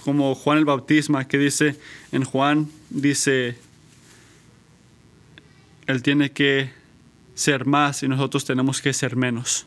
como 0.01 0.35
Juan 0.35 0.59
el 0.59 0.65
Bautisma, 0.65 1.27
que 1.27 1.39
dice, 1.39 1.77
en 2.13 2.25
Juan 2.25 2.69
dice, 2.91 3.57
él 5.87 6.03
tiene 6.03 6.33
que 6.33 6.71
ser 7.35 7.65
más 7.65 8.03
y 8.03 8.09
nosotros 8.09 8.45
tenemos 8.45 8.81
que 8.81 8.93
ser 8.93 9.17
menos. 9.17 9.67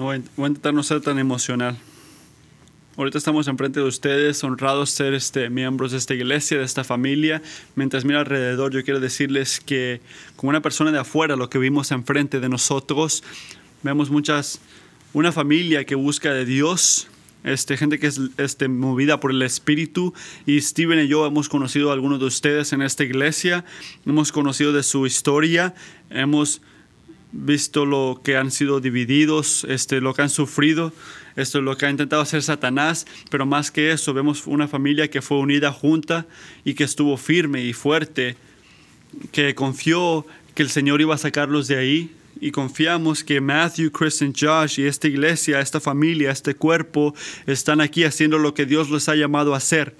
Voy, 0.00 0.16
a 0.16 0.46
intentar 0.46 0.72
no 0.72 0.82
ser 0.82 1.02
tan 1.02 1.18
emocional. 1.18 1.76
Ahorita 2.96 3.18
estamos 3.18 3.48
enfrente 3.48 3.80
de 3.80 3.86
ustedes, 3.86 4.42
honrados 4.42 4.88
ser 4.88 5.12
este, 5.12 5.50
miembros 5.50 5.92
de 5.92 5.98
esta 5.98 6.14
iglesia, 6.14 6.56
de 6.56 6.64
esta 6.64 6.84
familia. 6.84 7.42
Mientras 7.74 8.06
miro 8.06 8.18
alrededor, 8.18 8.72
yo 8.72 8.82
quiero 8.82 8.98
decirles 8.98 9.60
que 9.60 10.00
como 10.36 10.48
una 10.48 10.62
persona 10.62 10.90
de 10.90 10.98
afuera, 10.98 11.36
lo 11.36 11.50
que 11.50 11.58
vimos 11.58 11.90
enfrente 11.90 12.40
de 12.40 12.48
nosotros, 12.48 13.22
vemos 13.82 14.08
muchas, 14.08 14.62
una 15.12 15.32
familia 15.32 15.84
que 15.84 15.96
busca 15.96 16.32
de 16.32 16.46
Dios, 16.46 17.06
este, 17.44 17.76
gente 17.76 17.98
que 17.98 18.06
es 18.06 18.18
este, 18.38 18.68
movida 18.68 19.20
por 19.20 19.32
el 19.32 19.42
Espíritu. 19.42 20.14
Y 20.46 20.62
Steven 20.62 20.98
y 20.98 21.08
yo 21.08 21.26
hemos 21.26 21.50
conocido 21.50 21.90
a 21.90 21.92
algunos 21.92 22.20
de 22.20 22.24
ustedes 22.24 22.72
en 22.72 22.80
esta 22.80 23.04
iglesia, 23.04 23.66
hemos 24.06 24.32
conocido 24.32 24.72
de 24.72 24.82
su 24.82 25.06
historia, 25.06 25.74
hemos 26.08 26.62
visto 27.32 27.86
lo 27.86 28.20
que 28.24 28.36
han 28.36 28.50
sido 28.50 28.80
divididos, 28.80 29.64
este, 29.68 30.00
lo 30.00 30.14
que 30.14 30.22
han 30.22 30.30
sufrido, 30.30 30.92
esto 31.36 31.58
es 31.58 31.64
lo 31.64 31.76
que 31.76 31.86
ha 31.86 31.90
intentado 31.90 32.22
hacer 32.22 32.42
Satanás, 32.42 33.06
pero 33.30 33.46
más 33.46 33.70
que 33.70 33.92
eso 33.92 34.12
vemos 34.12 34.46
una 34.46 34.68
familia 34.68 35.08
que 35.08 35.22
fue 35.22 35.38
unida 35.38 35.72
junta 35.72 36.26
y 36.64 36.74
que 36.74 36.84
estuvo 36.84 37.16
firme 37.16 37.64
y 37.64 37.72
fuerte, 37.72 38.36
que 39.32 39.54
confió 39.54 40.26
que 40.54 40.62
el 40.62 40.70
Señor 40.70 41.00
iba 41.00 41.14
a 41.14 41.18
sacarlos 41.18 41.68
de 41.68 41.76
ahí 41.76 42.14
y 42.40 42.50
confiamos 42.50 43.22
que 43.22 43.40
Matthew, 43.40 43.90
y 43.90 44.32
Josh 44.38 44.80
y 44.80 44.86
esta 44.86 45.08
iglesia, 45.08 45.60
esta 45.60 45.80
familia, 45.80 46.30
este 46.30 46.54
cuerpo 46.54 47.14
están 47.46 47.80
aquí 47.80 48.04
haciendo 48.04 48.38
lo 48.38 48.54
que 48.54 48.66
Dios 48.66 48.90
les 48.90 49.08
ha 49.08 49.14
llamado 49.14 49.54
a 49.54 49.58
hacer. 49.58 49.96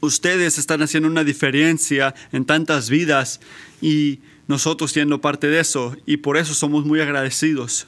Ustedes 0.00 0.58
están 0.58 0.80
haciendo 0.82 1.08
una 1.08 1.24
diferencia 1.24 2.14
en 2.30 2.44
tantas 2.44 2.88
vidas 2.88 3.40
y 3.80 4.20
nosotros 4.48 4.90
siendo 4.90 5.20
parte 5.20 5.46
de 5.46 5.60
eso 5.60 5.96
y 6.06 6.16
por 6.16 6.36
eso 6.36 6.54
somos 6.54 6.84
muy 6.84 7.00
agradecidos. 7.00 7.86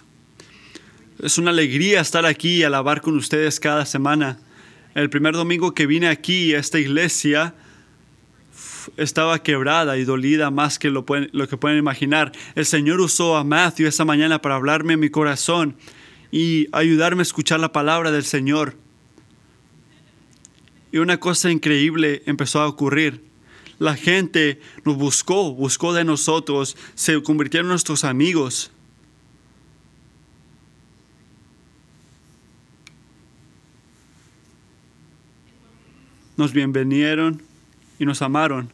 Es 1.23 1.39
una 1.39 1.51
alegría 1.51 2.01
estar 2.01 2.25
aquí 2.25 2.59
y 2.59 2.63
alabar 2.63 3.01
con 3.01 3.17
ustedes 3.17 3.59
cada 3.59 3.85
semana. 3.87 4.39
El 4.95 5.11
primer 5.11 5.35
domingo 5.35 5.75
que 5.75 5.87
vine 5.87 6.09
aquí 6.09 6.55
a 6.55 6.59
esta 6.59 6.79
iglesia 6.79 7.55
estaba 8.97 9.43
quebrada 9.43 9.97
y 9.97 10.05
dolida 10.05 10.51
más 10.51 10.79
que 10.79 10.91
lo, 10.91 11.05
que 11.05 11.57
pueden 11.57 11.79
imaginar. 11.79 12.33
El 12.55 12.67
Señor 12.67 13.01
usó 13.01 13.37
a 13.37 13.45
Matthew 13.45 13.89
esa 13.89 14.05
mañana 14.05 14.41
para 14.41 14.57
hablarme 14.57 14.95
en 14.95 15.01
mi 15.01 15.11
corazón 15.11 15.77
y 16.31 16.69
ayudarme 16.73 17.21
a 17.21 17.23
escuchar 17.23 17.61
la 17.61 17.73
palabra 17.73 18.11
del 18.11 18.25
Señor. 18.25 18.77
Y 20.93 20.99
una 20.99 21.19
cosa 21.21 21.51
increíble 21.51 22.23
empezó 22.27 22.61
a 22.61 22.69
ocurrir 22.69 23.30
la 23.81 23.97
gente 23.97 24.61
nos 24.85 24.97
buscó, 24.97 25.55
buscó 25.55 25.95
de 25.95 26.05
nosotros, 26.05 26.77
se 26.95 27.21
convirtieron 27.23 27.67
en 27.67 27.71
nuestros 27.71 28.05
amigos. 28.05 28.71
Nos 36.37 36.53
bienvenieron 36.53 37.43
y 37.99 38.05
nos 38.05 38.21
amaron. 38.21 38.71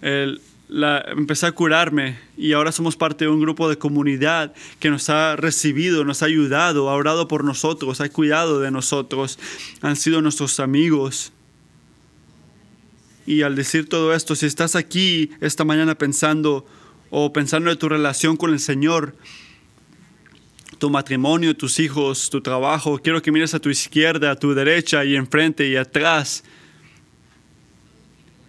empecé 0.00 1.46
a 1.46 1.52
curarme 1.52 2.18
y 2.34 2.54
ahora 2.54 2.72
somos 2.72 2.96
parte 2.96 3.26
de 3.26 3.30
un 3.30 3.40
grupo 3.40 3.68
de 3.68 3.76
comunidad 3.76 4.54
que 4.80 4.88
nos 4.88 5.10
ha 5.10 5.36
recibido, 5.36 6.06
nos 6.06 6.22
ha 6.22 6.26
ayudado, 6.26 6.88
ha 6.88 6.94
orado 6.94 7.28
por 7.28 7.44
nosotros, 7.44 8.00
ha 8.00 8.08
cuidado 8.08 8.60
de 8.60 8.70
nosotros, 8.70 9.38
han 9.82 9.96
sido 9.96 10.22
nuestros 10.22 10.58
amigos. 10.58 11.34
Y 13.26 13.42
al 13.42 13.54
decir 13.54 13.88
todo 13.88 14.14
esto, 14.14 14.34
si 14.34 14.46
estás 14.46 14.74
aquí 14.74 15.30
esta 15.40 15.64
mañana 15.64 15.96
pensando 15.96 16.66
o 17.10 17.32
pensando 17.32 17.70
en 17.70 17.78
tu 17.78 17.88
relación 17.88 18.36
con 18.36 18.52
el 18.52 18.58
Señor, 18.58 19.14
tu 20.78 20.90
matrimonio, 20.90 21.56
tus 21.56 21.78
hijos, 21.78 22.28
tu 22.28 22.40
trabajo, 22.40 22.98
quiero 22.98 23.22
que 23.22 23.30
mires 23.30 23.54
a 23.54 23.60
tu 23.60 23.70
izquierda, 23.70 24.32
a 24.32 24.36
tu 24.36 24.52
derecha 24.52 25.04
y 25.04 25.14
enfrente 25.14 25.68
y 25.68 25.76
atrás. 25.76 26.42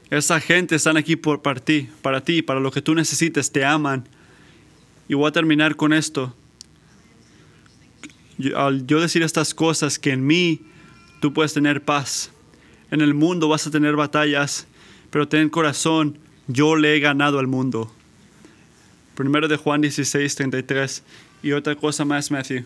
Esa 0.10 0.39
gente 0.39 0.75
están 0.75 0.98
aquí 0.98 1.15
por, 1.15 1.44
para 1.44 1.60
ti, 1.60 1.89
para 2.01 2.22
ti, 2.22 2.42
para 2.42 2.60
lo 2.60 2.72
que 2.72 2.82
tú 2.82 2.96
necesites, 2.96 3.51
te 3.51 3.63
aman. 3.63 4.08
Y 5.08 5.13
voy 5.13 5.27
a 5.27 5.32
terminar 5.32 5.75
con 5.75 5.94
esto. 5.94 6.36
al 8.56 8.88
yo 8.88 9.00
decir 9.00 9.22
estas 9.22 9.53
cosas 9.53 10.00
que 10.00 10.10
en 10.10 10.25
mí 10.25 10.62
tú 11.20 11.34
puedes 11.34 11.53
tener 11.53 11.84
paz. 11.84 12.32
En 12.93 13.01
el 13.01 13.15
mundo 13.15 13.47
vas 13.47 13.65
a 13.65 13.71
tener 13.71 13.95
batallas, 13.95 14.67
pero 15.09 15.27
ten 15.27 15.50
corazón, 15.50 16.19
yo 16.45 16.75
le 16.75 16.95
he 16.95 17.00
ganado 17.00 17.39
al 17.39 17.47
mundo. 17.47 17.91
Primero 19.15 19.47
de 19.47 19.57
Juan 19.57 19.81
16, 19.81 20.35
33. 20.35 21.03
Y 21.41 21.53
otra 21.53 21.75
cosa 21.75 22.05
más, 22.05 22.29
Matthew. 22.29 22.65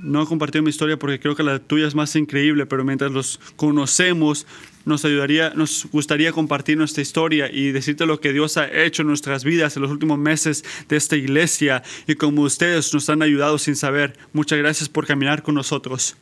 No 0.00 0.20
he 0.20 0.26
compartido 0.26 0.64
mi 0.64 0.70
historia 0.70 0.96
porque 0.96 1.20
creo 1.20 1.36
que 1.36 1.44
la 1.44 1.60
tuya 1.60 1.86
es 1.86 1.94
más 1.94 2.16
increíble, 2.16 2.66
pero 2.66 2.82
mientras 2.84 3.12
los 3.12 3.38
conocemos, 3.54 4.48
nos 4.86 5.04
ayudaría, 5.04 5.52
nos 5.54 5.86
gustaría 5.92 6.32
compartir 6.32 6.78
nuestra 6.78 7.02
historia 7.02 7.50
y 7.52 7.72
decirte 7.72 8.06
lo 8.06 8.20
que 8.20 8.32
Dios 8.32 8.56
ha 8.56 8.72
hecho 8.72 9.02
en 9.02 9.08
nuestras 9.08 9.44
vidas 9.44 9.76
en 9.76 9.82
los 9.82 9.90
últimos 9.90 10.18
meses 10.18 10.64
de 10.88 10.96
esta 10.96 11.16
iglesia 11.16 11.82
y 12.06 12.14
como 12.14 12.42
ustedes 12.42 12.94
nos 12.94 13.10
han 13.10 13.20
ayudado 13.20 13.58
sin 13.58 13.76
saber. 13.76 14.16
Muchas 14.32 14.58
gracias 14.58 14.88
por 14.88 15.06
caminar 15.06 15.42
con 15.42 15.56
nosotros. 15.56 16.16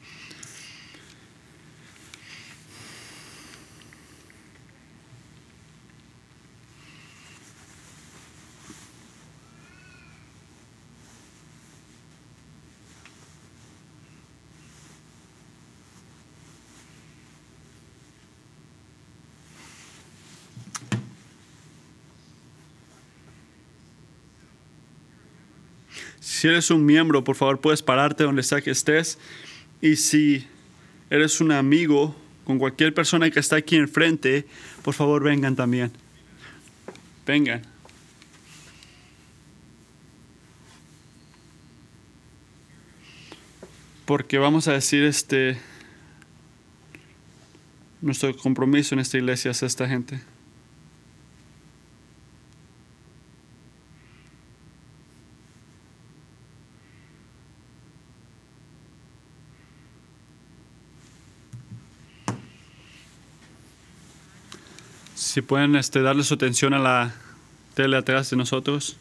Si 26.44 26.48
eres 26.48 26.70
un 26.70 26.84
miembro, 26.84 27.24
por 27.24 27.36
favor 27.36 27.58
puedes 27.58 27.80
pararte 27.80 28.22
donde 28.22 28.42
sea 28.42 28.60
que 28.60 28.70
estés. 28.70 29.18
Y 29.80 29.96
si 29.96 30.46
eres 31.08 31.40
un 31.40 31.52
amigo 31.52 32.14
con 32.44 32.58
cualquier 32.58 32.92
persona 32.92 33.30
que 33.30 33.40
está 33.40 33.56
aquí 33.56 33.76
enfrente, 33.76 34.44
por 34.82 34.92
favor 34.92 35.22
vengan 35.22 35.56
también. 35.56 35.90
Vengan. 37.26 37.62
Porque 44.04 44.36
vamos 44.36 44.68
a 44.68 44.74
decir 44.74 45.02
este 45.02 45.56
nuestro 48.02 48.36
compromiso 48.36 48.94
en 48.94 48.98
esta 48.98 49.16
iglesia 49.16 49.50
es 49.52 49.62
esta 49.62 49.88
gente. 49.88 50.20
Si 65.35 65.43
pueden 65.43 65.75
este, 65.75 66.00
darle 66.00 66.23
su 66.23 66.35
atención 66.35 66.75
a 66.75 66.79
la 66.79 67.12
tele 67.75 67.97
atrás 67.97 68.31
de 68.31 68.37
nosotros, 68.37 68.97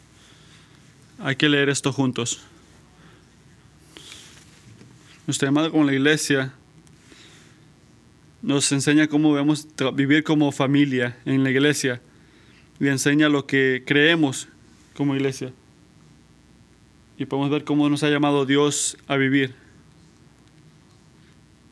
hay 1.20 1.36
que 1.36 1.48
leer 1.48 1.68
esto 1.68 1.92
juntos. 1.92 2.40
Nuestra 5.28 5.46
llamada 5.46 5.70
como 5.70 5.84
la 5.84 5.92
iglesia 5.92 6.52
nos 8.42 8.72
enseña 8.72 9.06
cómo 9.06 9.32
debemos 9.32 9.68
vivir 9.94 10.24
como 10.24 10.50
familia 10.50 11.16
en 11.24 11.44
la 11.44 11.50
iglesia 11.50 12.02
y 12.80 12.88
enseña 12.88 13.28
lo 13.28 13.46
que 13.46 13.84
creemos 13.86 14.48
como 14.96 15.14
iglesia. 15.14 15.52
Y 17.16 17.26
podemos 17.26 17.52
ver 17.52 17.62
cómo 17.62 17.88
nos 17.88 18.02
ha 18.02 18.10
llamado 18.10 18.44
Dios 18.44 18.96
a 19.06 19.14
vivir. 19.14 19.54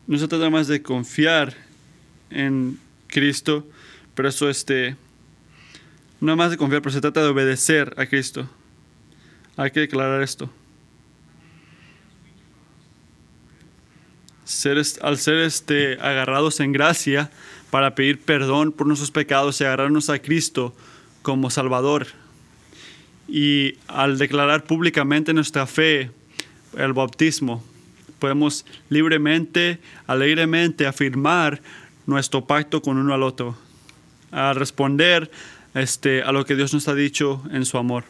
No 0.06 0.18
se 0.18 0.28
trata 0.28 0.50
más 0.50 0.68
de 0.68 0.82
confiar 0.82 1.52
en 2.30 2.78
Cristo, 3.08 3.66
pero 4.14 4.28
eso 4.28 4.48
este, 4.48 4.96
no 6.20 6.36
más 6.36 6.50
de 6.50 6.56
confiar, 6.56 6.82
pero 6.82 6.92
se 6.92 7.00
trata 7.00 7.22
de 7.22 7.28
obedecer 7.28 7.94
a 7.96 8.06
Cristo. 8.06 8.48
Hay 9.56 9.70
que 9.70 9.80
declarar 9.80 10.22
esto. 10.22 10.50
Al 15.00 15.18
ser 15.18 15.38
este, 15.38 15.94
agarrados 15.94 16.60
en 16.60 16.72
gracia 16.72 17.30
para 17.70 17.94
pedir 17.94 18.20
perdón 18.20 18.70
por 18.70 18.86
nuestros 18.86 19.10
pecados 19.10 19.60
y 19.60 19.64
agarrarnos 19.64 20.10
a 20.10 20.20
Cristo 20.20 20.74
como 21.22 21.50
Salvador. 21.50 22.06
Y 23.28 23.78
al 23.88 24.18
declarar 24.18 24.64
públicamente 24.64 25.32
nuestra 25.32 25.66
fe, 25.66 26.10
el 26.76 26.92
bautismo, 26.92 27.64
podemos 28.18 28.66
libremente, 28.90 29.80
alegremente 30.06 30.86
afirmar 30.86 31.62
nuestro 32.06 32.44
pacto 32.44 32.82
con 32.82 32.98
uno 32.98 33.14
al 33.14 33.22
otro 33.22 33.56
a 34.32 34.54
responder 34.54 35.30
este, 35.74 36.22
a 36.22 36.32
lo 36.32 36.44
que 36.44 36.56
Dios 36.56 36.74
nos 36.74 36.88
ha 36.88 36.94
dicho 36.94 37.42
en 37.52 37.64
su 37.64 37.78
amor. 37.78 38.04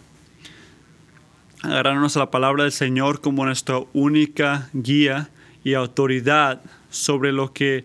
Agarrarnos 1.63 2.17
a 2.17 2.21
la 2.21 2.31
palabra 2.31 2.65
del 2.65 2.73
Señor 2.73 3.21
como 3.21 3.45
nuestra 3.45 3.81
única 3.93 4.69
guía 4.73 5.31
y 5.63 5.75
autoridad 5.75 6.61
sobre 6.91 7.33
lo 7.33 7.53
que 7.53 7.85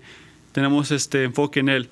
tenemos 0.52 0.91
este 0.91 1.23
enfoque 1.23 1.60
en 1.60 1.69
Él. 1.69 1.89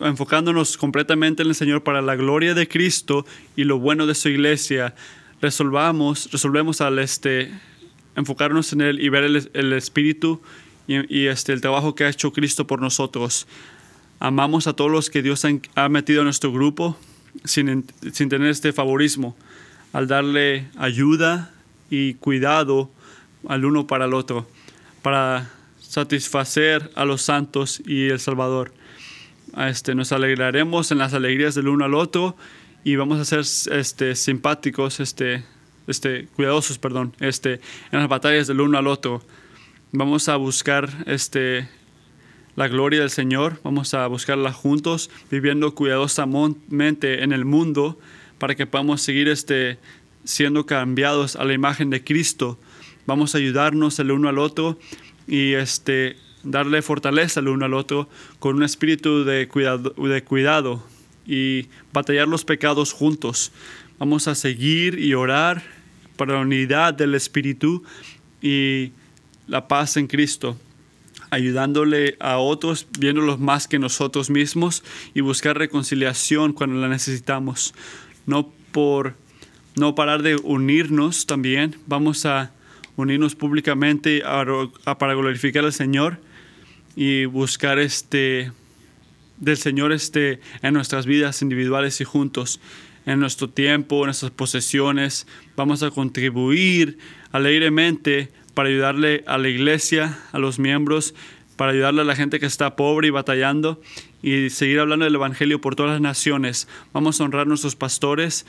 enfocándonos 0.00 0.76
completamente 0.76 1.42
en 1.42 1.48
el 1.48 1.54
Señor 1.54 1.82
para 1.82 2.02
la 2.02 2.16
gloria 2.16 2.54
de 2.54 2.68
Cristo 2.68 3.24
y 3.56 3.64
lo 3.64 3.78
bueno 3.78 4.06
de 4.06 4.14
su 4.14 4.28
iglesia, 4.28 4.94
resolvamos, 5.40 6.30
resolvemos 6.30 6.80
al 6.80 6.98
este, 6.98 7.52
enfocarnos 8.16 8.72
en 8.72 8.80
Él 8.80 9.00
y 9.00 9.08
ver 9.08 9.24
el, 9.24 9.72
Espíritu 9.72 10.40
y, 10.86 11.26
este, 11.26 11.52
el 11.52 11.60
trabajo 11.60 11.94
que 11.94 12.04
ha 12.04 12.08
hecho 12.08 12.32
Cristo 12.32 12.66
por 12.66 12.80
nosotros. 12.80 13.46
Amamos 14.24 14.68
a 14.68 14.74
todos 14.74 14.88
los 14.88 15.10
que 15.10 15.20
Dios 15.20 15.44
ha 15.74 15.88
metido 15.88 16.20
en 16.20 16.26
nuestro 16.26 16.52
grupo 16.52 16.96
sin, 17.42 17.84
sin 18.12 18.28
tener 18.28 18.50
este 18.50 18.72
favorismo, 18.72 19.36
al 19.92 20.06
darle 20.06 20.68
ayuda 20.78 21.52
y 21.90 22.14
cuidado 22.14 22.88
al 23.48 23.64
uno 23.64 23.88
para 23.88 24.04
el 24.04 24.14
otro, 24.14 24.46
para 25.02 25.50
satisfacer 25.80 26.92
a 26.94 27.04
los 27.04 27.22
santos 27.22 27.82
y 27.84 28.10
el 28.10 28.20
Salvador. 28.20 28.72
Este, 29.56 29.96
nos 29.96 30.12
alegraremos 30.12 30.92
en 30.92 30.98
las 30.98 31.14
alegrías 31.14 31.56
del 31.56 31.66
uno 31.66 31.84
al 31.84 31.94
otro 31.94 32.36
y 32.84 32.94
vamos 32.94 33.18
a 33.18 33.24
ser 33.24 33.40
este, 33.76 34.14
simpáticos, 34.14 35.00
este, 35.00 35.42
este, 35.88 36.28
cuidadosos, 36.36 36.78
perdón, 36.78 37.12
este, 37.18 37.54
en 37.90 37.98
las 37.98 38.08
batallas 38.08 38.46
del 38.46 38.60
uno 38.60 38.78
al 38.78 38.86
otro. 38.86 39.20
Vamos 39.90 40.28
a 40.28 40.36
buscar 40.36 40.88
este, 41.06 41.68
la 42.56 42.68
gloria 42.68 43.00
del 43.00 43.10
Señor. 43.10 43.60
Vamos 43.62 43.94
a 43.94 44.06
buscarla 44.06 44.52
juntos, 44.52 45.10
viviendo 45.30 45.74
cuidadosamente 45.74 47.22
en 47.22 47.32
el 47.32 47.44
mundo 47.44 47.98
para 48.38 48.54
que 48.54 48.66
podamos 48.66 49.02
seguir 49.02 49.28
este, 49.28 49.78
siendo 50.24 50.66
cambiados 50.66 51.36
a 51.36 51.44
la 51.44 51.54
imagen 51.54 51.90
de 51.90 52.04
Cristo. 52.04 52.58
Vamos 53.06 53.34
a 53.34 53.38
ayudarnos 53.38 53.98
el 53.98 54.10
uno 54.10 54.28
al 54.28 54.38
otro 54.38 54.78
y 55.26 55.54
este, 55.54 56.16
darle 56.42 56.82
fortaleza 56.82 57.40
el 57.40 57.48
uno 57.48 57.64
al 57.64 57.74
otro 57.74 58.08
con 58.38 58.56
un 58.56 58.62
espíritu 58.62 59.24
de 59.24 59.48
cuidado, 59.48 59.94
de 59.96 60.22
cuidado 60.24 60.84
y 61.26 61.68
batallar 61.92 62.28
los 62.28 62.44
pecados 62.44 62.92
juntos. 62.92 63.52
Vamos 63.98 64.28
a 64.28 64.34
seguir 64.34 64.98
y 64.98 65.14
orar 65.14 65.62
para 66.16 66.34
la 66.34 66.40
unidad 66.40 66.94
del 66.94 67.14
espíritu 67.14 67.82
y 68.40 68.92
la 69.46 69.66
paz 69.68 69.96
en 69.96 70.06
Cristo 70.06 70.56
ayudándole 71.32 72.16
a 72.20 72.36
otros, 72.36 72.86
viéndolos 72.98 73.40
más 73.40 73.66
que 73.66 73.78
nosotros 73.78 74.28
mismos 74.28 74.84
y 75.14 75.22
buscar 75.22 75.56
reconciliación 75.56 76.52
cuando 76.52 76.76
la 76.76 76.88
necesitamos. 76.88 77.72
No 78.26 78.52
por 78.70 79.14
no 79.74 79.94
parar 79.94 80.22
de 80.22 80.36
unirnos 80.36 81.24
también, 81.24 81.76
vamos 81.86 82.26
a 82.26 82.52
unirnos 82.96 83.34
públicamente 83.34 84.22
para 84.98 85.14
glorificar 85.14 85.64
al 85.64 85.72
Señor 85.72 86.18
y 86.96 87.24
buscar 87.24 87.78
este 87.78 88.52
del 89.38 89.56
Señor 89.56 89.92
este 89.92 90.38
en 90.60 90.74
nuestras 90.74 91.06
vidas 91.06 91.40
individuales 91.40 91.98
y 92.02 92.04
juntos 92.04 92.60
en 93.06 93.20
nuestro 93.20 93.48
tiempo, 93.48 94.00
en 94.00 94.08
nuestras 94.08 94.32
posesiones, 94.32 95.26
vamos 95.56 95.82
a 95.82 95.90
contribuir 95.90 96.98
alegremente 97.32 98.30
para 98.54 98.68
ayudarle 98.68 99.24
a 99.26 99.38
la 99.38 99.48
iglesia, 99.48 100.18
a 100.32 100.38
los 100.38 100.58
miembros, 100.58 101.14
para 101.56 101.72
ayudarle 101.72 102.02
a 102.02 102.04
la 102.04 102.16
gente 102.16 102.40
que 102.40 102.46
está 102.46 102.76
pobre 102.76 103.08
y 103.08 103.10
batallando 103.10 103.80
y 104.22 104.50
seguir 104.50 104.80
hablando 104.80 105.04
del 105.04 105.14
Evangelio 105.14 105.60
por 105.60 105.76
todas 105.76 105.92
las 105.92 106.00
naciones. 106.00 106.68
Vamos 106.92 107.20
a 107.20 107.24
honrar 107.24 107.42
a 107.42 107.44
nuestros 107.46 107.76
pastores, 107.76 108.46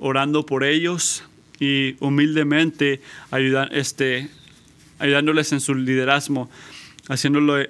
orando 0.00 0.46
por 0.46 0.64
ellos 0.64 1.24
y 1.58 1.96
humildemente 2.00 3.00
este, 3.72 4.28
ayudándoles 4.98 5.52
en 5.52 5.60
su 5.60 5.74
liderazgo, 5.74 6.48
haciéndolo 7.08 7.60
eh, 7.60 7.68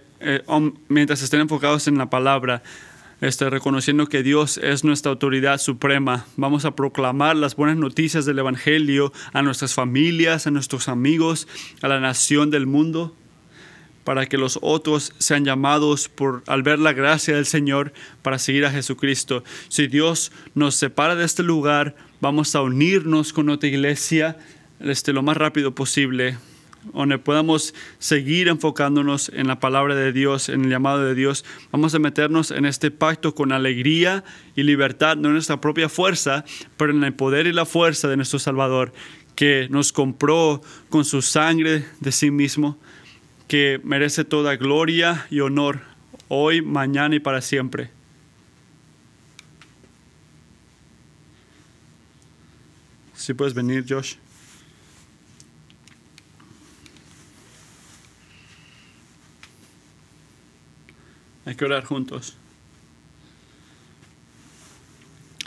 mientras 0.89 1.23
estén 1.23 1.41
enfocados 1.41 1.89
en 1.89 1.99
la 1.99 2.11
palabra. 2.11 2.63
Este, 3.21 3.49
reconociendo 3.49 4.07
que 4.07 4.23
Dios 4.23 4.59
es 4.59 4.85
nuestra 4.85 5.11
autoridad 5.11 5.59
suprema. 5.59 6.27
Vamos 6.37 6.65
a 6.65 6.75
proclamar 6.75 7.37
las 7.37 7.57
buenas 7.57 7.77
noticias 7.77 8.27
del 8.27 8.39
Evangelio 8.39 9.13
a 9.33 9.43
nuestras 9.43 9.75
familias, 9.75 10.47
a 10.47 10.51
nuestros 10.51 10.89
amigos, 10.89 11.49
a 11.83 11.89
la 11.89 12.01
nación 12.01 12.51
del 12.51 12.67
mundo, 12.67 13.17
para 14.05 14.27
que 14.27 14.39
los 14.39 14.59
otros 14.63 15.13
sean 15.19 15.45
llamados 15.45 16.09
por, 16.09 16.43
al 16.47 16.63
ver 16.63 16.79
la 16.79 16.93
gracia 16.93 17.35
del 17.35 17.47
Señor 17.47 17.93
para 18.23 18.39
seguir 18.39 18.65
a 18.67 18.71
Jesucristo. 18.71 19.43
Si 19.69 19.87
Dios 19.87 20.31
nos 20.55 20.77
separa 20.77 21.17
de 21.17 21.25
este 21.25 21.43
lugar, 21.43 21.97
vamos 22.21 22.55
a 22.55 22.63
unirnos 22.63 23.33
con 23.33 23.49
otra 23.49 23.69
iglesia 23.69 24.37
este, 24.81 25.13
lo 25.13 25.23
más 25.23 25.37
rápido 25.37 25.75
posible 25.75 26.37
donde 26.93 27.19
podamos 27.19 27.75
seguir 27.99 28.49
enfocándonos 28.49 29.31
en 29.35 29.47
la 29.47 29.61
palabra 29.61 29.95
de 29.95 30.13
Dios, 30.13 30.49
en 30.49 30.65
el 30.65 30.71
llamado 30.71 31.05
de 31.05 31.15
Dios. 31.15 31.45
Vamos 31.73 31.95
a 31.95 31.99
meternos 31.99 32.51
en 32.51 32.67
este 32.67 32.91
pacto 32.91 33.35
con 33.35 33.53
alegría 33.53 34.25
y 34.55 34.63
libertad, 34.63 35.17
no 35.17 35.29
en 35.29 35.35
nuestra 35.35 35.61
propia 35.61 35.89
fuerza, 35.89 36.45
pero 36.77 36.93
en 36.93 37.05
el 37.05 37.15
poder 37.15 37.47
y 37.47 37.53
la 37.53 37.67
fuerza 37.67 38.09
de 38.09 38.17
nuestro 38.17 38.39
Salvador, 38.39 38.93
que 39.35 39.69
nos 39.71 39.93
compró 39.93 40.63
con 40.89 41.05
su 41.05 41.23
sangre 41.23 41.85
de 42.01 42.13
sí 42.13 42.31
mismo, 42.31 42.79
que 43.49 43.81
merece 43.85 44.25
toda 44.25 44.57
gloria 44.57 45.27
y 45.31 45.41
honor 45.41 45.81
hoy, 46.29 46.63
mañana 46.63 47.15
y 47.15 47.21
para 47.21 47.41
siempre. 47.41 47.91
Si 53.15 53.35
puedes 53.35 53.55
venir, 53.55 53.85
Josh. 53.89 54.15
Hay 61.47 61.55
que 61.55 61.65
orar 61.65 61.85
juntos. 61.85 62.37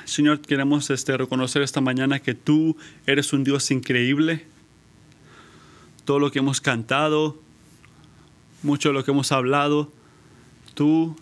Señor, 0.05 0.39
queremos 0.39 0.89
este, 0.89 1.15
reconocer 1.17 1.61
esta 1.61 1.81
mañana 1.81 2.19
que 2.19 2.33
tú 2.33 2.77
eres 3.05 3.33
un 3.33 3.43
Dios 3.43 3.69
increíble. 3.69 4.45
Todo 6.05 6.19
lo 6.19 6.31
que 6.31 6.39
hemos 6.39 6.61
cantado, 6.61 7.37
mucho 8.63 8.89
de 8.89 8.93
lo 8.93 9.03
que 9.03 9.11
hemos 9.11 9.31
hablado, 9.33 9.91
tú, 10.73 11.15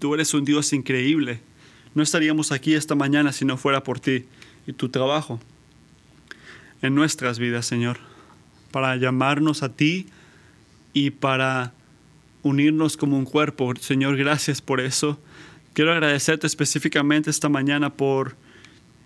tú 0.00 0.12
eres 0.12 0.34
un 0.34 0.44
Dios 0.44 0.72
increíble. 0.72 1.40
No 1.94 2.02
estaríamos 2.02 2.50
aquí 2.50 2.74
esta 2.74 2.96
mañana 2.96 3.32
si 3.32 3.44
no 3.44 3.56
fuera 3.56 3.84
por 3.84 4.00
ti 4.00 4.26
y 4.66 4.72
tu 4.72 4.88
trabajo 4.88 5.40
en 6.82 6.96
nuestras 6.96 7.38
vidas, 7.38 7.64
Señor, 7.64 7.98
para 8.72 8.96
llamarnos 8.96 9.62
a 9.62 9.70
ti 9.70 10.08
y 10.92 11.10
para 11.10 11.72
unirnos 12.46 12.96
como 12.96 13.18
un 13.18 13.24
cuerpo. 13.24 13.72
Señor, 13.80 14.16
gracias 14.16 14.60
por 14.60 14.80
eso. 14.80 15.18
Quiero 15.72 15.92
agradecerte 15.92 16.46
específicamente 16.46 17.30
esta 17.30 17.48
mañana 17.48 17.94
por 17.94 18.36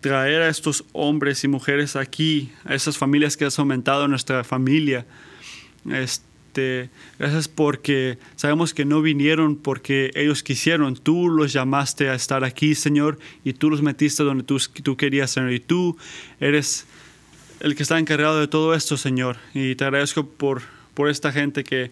traer 0.00 0.42
a 0.42 0.48
estos 0.48 0.84
hombres 0.92 1.44
y 1.44 1.48
mujeres 1.48 1.96
aquí, 1.96 2.52
a 2.64 2.74
esas 2.74 2.96
familias 2.96 3.36
que 3.36 3.44
has 3.44 3.58
aumentado 3.58 4.08
nuestra 4.08 4.44
familia. 4.44 5.06
Este, 5.90 6.90
gracias 7.18 7.48
porque 7.48 8.18
sabemos 8.36 8.72
que 8.72 8.84
no 8.84 9.02
vinieron 9.02 9.56
porque 9.56 10.10
ellos 10.14 10.42
quisieron. 10.42 10.96
Tú 10.96 11.28
los 11.28 11.52
llamaste 11.52 12.08
a 12.08 12.14
estar 12.14 12.44
aquí, 12.44 12.74
Señor, 12.74 13.18
y 13.44 13.52
tú 13.52 13.70
los 13.70 13.82
metiste 13.82 14.22
donde 14.22 14.44
tú, 14.44 14.58
tú 14.82 14.96
querías, 14.96 15.30
Señor. 15.30 15.52
Y 15.52 15.60
tú 15.60 15.96
eres 16.40 16.86
el 17.60 17.74
que 17.74 17.82
está 17.82 17.98
encargado 17.98 18.40
de 18.40 18.48
todo 18.48 18.74
esto, 18.74 18.96
Señor. 18.96 19.36
Y 19.54 19.74
te 19.74 19.84
agradezco 19.84 20.26
por, 20.26 20.62
por 20.94 21.10
esta 21.10 21.32
gente 21.32 21.64
que 21.64 21.90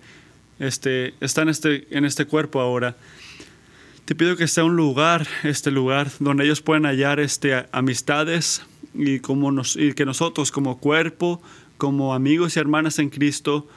este, 0.59 1.14
está 1.21 1.42
en 1.42 1.49
este, 1.49 1.87
en 1.97 2.05
este 2.05 2.27
cuerpo 2.27 2.61
ahora. 2.61 2.97
Te 4.05 4.14
pido 4.14 4.37
que 4.37 4.49
sea 4.49 4.64
un 4.64 4.77
lugar, 4.77 5.27
este 5.44 5.71
lugar, 5.71 6.11
donde 6.18 6.44
ellos 6.44 6.62
puedan 6.62 6.85
hallar 6.85 7.21
este, 7.21 7.66
amistades 7.73 8.62
y, 8.94 9.21
como 9.21 9.53
nos, 9.53 9.77
y 9.77 9.92
que 9.92 10.07
nosotros 10.07 10.51
como 10.51 10.79
cuerpo, 10.79 11.42
como 11.77 12.14
amigos 12.14 12.57
y 12.57 12.61
hermanas 12.61 12.99
en 12.99 13.11
Cristo, 13.11 13.68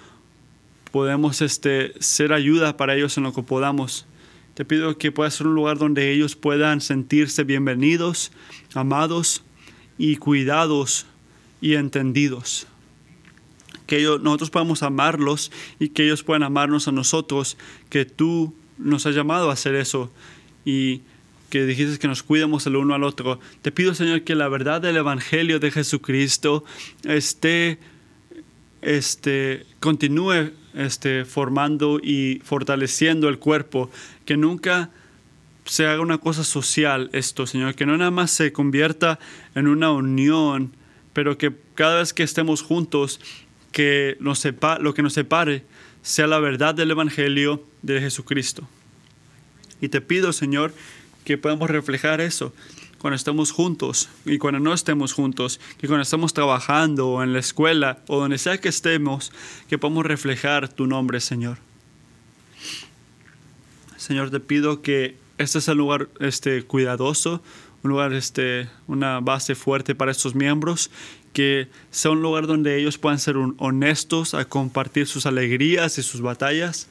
podemos 0.91 1.41
este, 1.41 1.93
ser 1.99 2.33
ayuda 2.33 2.77
para 2.77 2.95
ellos 2.95 3.17
en 3.17 3.23
lo 3.23 3.33
que 3.33 3.43
podamos. 3.43 4.05
Te 4.53 4.65
pido 4.65 4.97
que 4.97 5.11
pueda 5.11 5.29
ser 5.31 5.47
un 5.47 5.55
lugar 5.55 5.77
donde 5.77 6.11
ellos 6.11 6.35
puedan 6.35 6.81
sentirse 6.81 7.43
bienvenidos, 7.43 8.31
amados 8.73 9.43
y 9.97 10.17
cuidados 10.17 11.05
y 11.61 11.75
entendidos 11.75 12.67
que 13.91 13.97
ellos, 13.97 14.21
nosotros 14.21 14.49
podamos 14.49 14.83
amarlos 14.83 15.51
y 15.77 15.89
que 15.89 16.05
ellos 16.05 16.23
puedan 16.23 16.43
amarnos 16.43 16.87
a 16.87 16.93
nosotros, 16.93 17.57
que 17.89 18.05
tú 18.05 18.55
nos 18.77 19.05
has 19.05 19.13
llamado 19.13 19.49
a 19.49 19.53
hacer 19.53 19.75
eso 19.75 20.09
y 20.63 21.01
que 21.49 21.65
dijiste 21.65 21.99
que 21.99 22.07
nos 22.07 22.23
cuidemos 22.23 22.65
el 22.65 22.77
uno 22.77 22.95
al 22.95 23.03
otro. 23.03 23.41
Te 23.61 23.69
pido, 23.73 23.93
Señor, 23.93 24.21
que 24.21 24.33
la 24.33 24.47
verdad 24.47 24.79
del 24.79 24.95
Evangelio 24.95 25.59
de 25.59 25.71
Jesucristo 25.71 26.63
esté, 27.03 27.79
este, 28.81 29.65
continúe 29.81 30.51
este, 30.73 31.25
formando 31.25 31.99
y 32.01 32.41
fortaleciendo 32.45 33.27
el 33.27 33.39
cuerpo, 33.39 33.91
que 34.23 34.37
nunca 34.37 34.89
se 35.65 35.85
haga 35.85 35.99
una 35.99 36.17
cosa 36.17 36.45
social 36.45 37.09
esto, 37.11 37.45
Señor, 37.45 37.75
que 37.75 37.85
no 37.85 37.97
nada 37.97 38.09
más 38.09 38.31
se 38.31 38.53
convierta 38.53 39.19
en 39.53 39.67
una 39.67 39.91
unión, 39.91 40.77
pero 41.11 41.37
que 41.37 41.53
cada 41.75 41.97
vez 41.97 42.13
que 42.13 42.23
estemos 42.23 42.61
juntos 42.61 43.19
que 43.71 44.17
nos 44.19 44.39
sepa, 44.39 44.79
lo 44.79 44.93
que 44.93 45.01
nos 45.01 45.13
separe 45.13 45.63
sea 46.01 46.27
la 46.27 46.39
verdad 46.39 46.75
del 46.75 46.91
Evangelio 46.91 47.63
de 47.81 47.99
Jesucristo. 47.99 48.67
Y 49.81 49.89
te 49.89 50.01
pido, 50.01 50.33
Señor, 50.33 50.73
que 51.25 51.37
podamos 51.37 51.69
reflejar 51.69 52.21
eso 52.21 52.53
cuando 52.99 53.15
estemos 53.15 53.51
juntos 53.51 54.09
y 54.25 54.37
cuando 54.37 54.59
no 54.59 54.73
estemos 54.73 55.13
juntos, 55.13 55.59
que 55.79 55.87
cuando 55.87 56.03
estemos 56.03 56.33
trabajando 56.33 57.09
o 57.09 57.23
en 57.23 57.33
la 57.33 57.39
escuela 57.39 57.99
o 58.07 58.19
donde 58.19 58.37
sea 58.37 58.59
que 58.59 58.69
estemos, 58.69 59.31
que 59.67 59.79
podamos 59.79 60.05
reflejar 60.05 60.69
tu 60.69 60.85
nombre, 60.85 61.19
Señor. 61.19 61.57
Señor, 63.97 64.29
te 64.29 64.39
pido 64.39 64.81
que 64.81 65.15
este 65.39 65.61
sea 65.61 65.71
el 65.71 65.79
lugar 65.79 66.09
este, 66.19 66.63
cuidadoso, 66.63 67.41
un 67.83 67.89
lugar, 67.89 68.13
este, 68.13 68.69
una 68.85 69.19
base 69.19 69.55
fuerte 69.55 69.95
para 69.95 70.11
estos 70.11 70.35
miembros 70.35 70.91
que 71.33 71.67
sea 71.91 72.11
un 72.11 72.21
lugar 72.21 72.47
donde 72.47 72.77
ellos 72.77 72.97
puedan 72.97 73.19
ser 73.19 73.35
honestos 73.57 74.33
a 74.33 74.45
compartir 74.45 75.07
sus 75.07 75.25
alegrías 75.25 75.97
y 75.97 76.03
sus 76.03 76.21
batallas. 76.21 76.87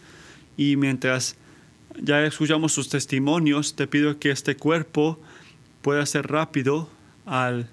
Y 0.56 0.76
mientras 0.76 1.36
ya 2.00 2.24
escuchamos 2.24 2.72
sus 2.72 2.88
testimonios, 2.88 3.76
te 3.76 3.86
pido 3.86 4.18
que 4.18 4.30
este 4.30 4.56
cuerpo 4.56 5.20
pueda 5.82 6.04
ser 6.06 6.28
rápido 6.28 6.88
al, 7.26 7.68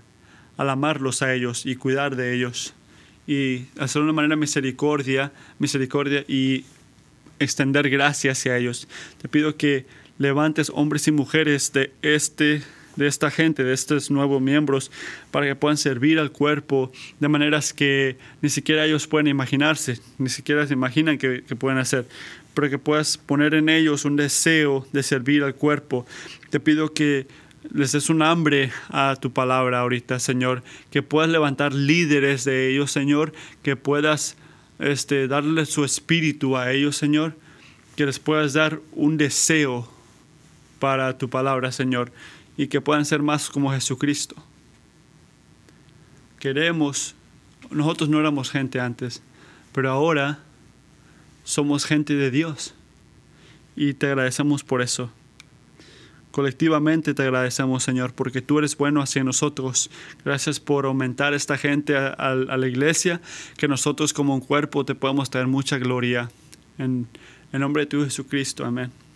al 0.58 0.70
amarlos 0.70 1.22
a 1.22 1.34
ellos 1.34 1.66
y 1.66 1.76
cuidar 1.76 2.16
de 2.16 2.36
ellos. 2.36 2.74
Y 3.28 3.66
hacer 3.80 4.02
una 4.02 4.14
manera 4.14 4.36
misericordia, 4.36 5.32
misericordia 5.60 6.24
y 6.28 6.66
extender 7.40 7.90
gracia 7.90 8.32
hacia 8.32 8.58
ellos. 8.58 8.88
Te 9.22 9.28
pido 9.28 9.58
que 9.58 9.86
levantes 10.18 10.72
hombres 10.74 11.08
y 11.08 11.12
mujeres 11.12 11.74
de 11.74 11.94
este 12.02 12.64
de 12.98 13.08
esta 13.08 13.32
gente, 13.32 13.64
de 13.64 13.74
estos 13.74 14.12
nuevos 14.12 14.42
miembros, 14.42 14.92
para 15.32 15.46
que 15.46 15.56
puedan 15.56 15.78
servir 15.78 16.20
al 16.20 16.32
cuerpo 16.32 16.92
de 17.20 17.28
maneras 17.30 17.72
que 17.72 18.18
ni 18.42 18.50
siquiera 18.50 18.86
ellos 18.86 19.08
pueden 19.08 19.28
imaginarse, 19.28 20.00
ni 20.18 20.30
siquiera 20.30 20.68
se 20.68 20.74
imaginan 20.74 21.18
que, 21.18 21.44
pueden 21.58 21.78
hacer, 21.78 22.06
pero 22.54 22.70
que 22.70 22.80
puedas 22.80 23.18
poner 23.18 23.54
en 23.54 23.70
ellos 23.70 24.04
un 24.04 24.16
deseo 24.16 24.86
de 24.92 25.04
servir 25.04 25.44
al 25.44 25.56
cuerpo. 25.56 26.06
Te 26.50 26.60
pido 26.60 26.94
que 26.94 27.28
les 27.72 27.92
des 27.92 28.10
un 28.10 28.22
hambre 28.22 28.72
a 28.90 29.16
tu 29.16 29.32
palabra 29.32 29.80
ahorita, 29.80 30.20
Señor, 30.20 30.64
que 30.90 31.04
puedas 31.04 31.30
levantar 31.30 31.74
líderes 31.74 32.46
de 32.46 32.72
ellos, 32.72 32.92
Señor, 32.92 33.32
que 33.62 33.76
puedas 33.76 34.38
este, 34.80 35.28
darle 35.28 35.66
su 35.66 35.86
espíritu 35.86 36.58
a 36.58 36.72
ellos, 36.72 36.98
Señor, 36.98 37.36
que 37.96 38.06
les 38.06 38.20
puedas 38.20 38.54
dar 38.54 38.80
un 38.92 39.18
deseo 39.18 39.88
para 40.80 41.18
tu 41.18 41.30
palabra, 41.30 41.72
Señor 41.72 42.12
y 42.58 42.68
que 42.68 42.82
puedan 42.82 43.06
ser 43.06 43.22
más 43.22 43.50
como 43.50 43.72
Jesucristo. 43.72 44.36
Queremos, 46.40 47.16
nosotros 47.70 48.10
no 48.10 48.20
éramos 48.20 48.50
gente 48.50 48.80
antes, 48.80 49.22
pero 49.72 49.92
ahora 49.92 50.40
somos 51.44 51.86
gente 51.86 52.16
de 52.16 52.32
Dios 52.32 52.74
y 53.76 53.94
te 53.94 54.08
agradecemos 54.08 54.64
por 54.64 54.82
eso. 54.82 55.12
Colectivamente 56.32 57.14
te 57.14 57.24
agradecemos, 57.24 57.84
Señor, 57.84 58.14
porque 58.14 58.42
tú 58.42 58.60
eres 58.60 58.78
bueno 58.78 59.02
hacia 59.02 59.24
nosotros. 59.24 59.90
Gracias 60.24 60.60
por 60.60 60.86
aumentar 60.86 61.34
esta 61.34 61.58
gente 61.58 61.96
a, 61.98 62.36
la 62.36 62.68
iglesia, 62.68 63.22
que 63.58 63.68
nosotros 63.68 64.14
como 64.14 64.36
un 64.36 64.42
cuerpo 64.42 64.86
te 64.86 64.94
podamos 64.94 65.30
traer 65.32 65.48
mucha 65.48 65.80
gloria. 65.80 66.30
En, 66.78 67.08
en 67.54 67.62
nombre 67.62 67.84
de 67.84 67.88
tu 67.88 68.04
Jesucristo, 68.04 68.66
amén. 68.66 69.07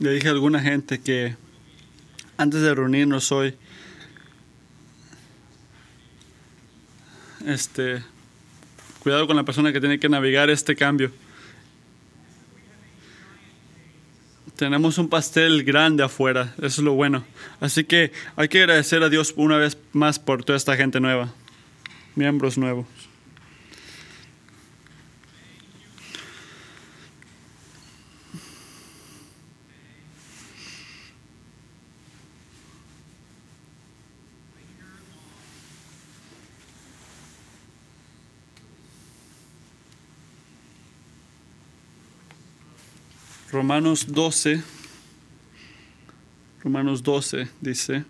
Le 0.00 0.12
dije 0.14 0.28
a 0.28 0.30
alguna 0.30 0.60
gente 0.60 0.98
que 0.98 1.36
antes 2.38 2.62
de 2.62 2.74
reunirnos 2.74 3.30
hoy, 3.32 3.54
este, 7.46 8.02
cuidado 9.00 9.26
con 9.26 9.36
la 9.36 9.44
persona 9.44 9.74
que 9.74 9.80
tiene 9.80 10.00
que 10.00 10.08
navegar 10.08 10.48
este 10.48 10.74
cambio. 10.74 11.12
Tenemos 14.56 14.96
un 14.96 15.10
pastel 15.10 15.64
grande 15.64 16.02
afuera, 16.02 16.54
eso 16.56 16.66
es 16.66 16.78
lo 16.78 16.94
bueno. 16.94 17.26
Así 17.60 17.84
que 17.84 18.10
hay 18.36 18.48
que 18.48 18.60
agradecer 18.60 19.02
a 19.02 19.10
Dios 19.10 19.34
una 19.36 19.58
vez 19.58 19.76
más 19.92 20.18
por 20.18 20.44
toda 20.44 20.56
esta 20.56 20.78
gente 20.78 20.98
nueva, 20.98 21.30
miembros 22.14 22.56
nuevos. 22.56 22.86
Romanos 43.70 44.06
12, 44.08 44.64
Romanos 46.64 47.04
12 47.04 47.48
dice, 47.60 48.04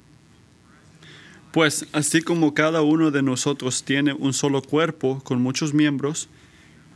pues 1.52 1.86
así 1.92 2.22
como 2.22 2.54
cada 2.54 2.80
uno 2.80 3.10
de 3.10 3.20
nosotros 3.20 3.82
tiene 3.82 4.14
un 4.14 4.32
solo 4.32 4.62
cuerpo 4.62 5.20
con 5.22 5.42
muchos 5.42 5.74
miembros, 5.74 6.30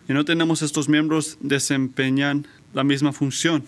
y 0.08 0.14
no 0.14 0.24
tenemos 0.24 0.62
estos 0.62 0.88
miembros 0.88 1.36
desempeñan 1.40 2.46
la 2.72 2.84
misma 2.84 3.12
función. 3.12 3.64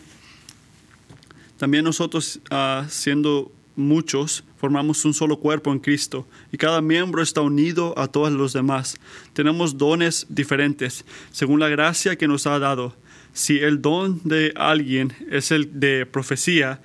También 1.59 1.85
nosotros, 1.85 2.41
ah, 2.51 2.87
siendo 2.89 3.53
muchos, 3.77 4.45
formamos 4.57 5.05
un 5.05 5.13
solo 5.13 5.39
cuerpo 5.41 5.73
en 5.73 5.79
Cristo 5.79 6.27
y 6.51 6.57
cada 6.57 6.81
miembro 6.81 7.21
está 7.21 7.43
unido 7.43 7.93
a 7.99 8.09
todos 8.09 8.33
los 8.33 8.55
demás. 8.55 8.97
Tenemos 9.35 9.77
dones 9.77 10.25
diferentes 10.31 11.05
según 11.33 11.61
la 11.61 11.69
gracia 11.69 12.17
que 12.17 12.27
nos 12.27 12.47
ha 12.47 12.59
dado 12.59 12.97
si 13.37 13.59
el 13.59 13.83
don 13.83 14.23
de 14.25 14.55
alguien 14.57 15.13
es 15.31 15.51
el 15.51 15.79
de 15.79 16.07
profecía, 16.07 16.81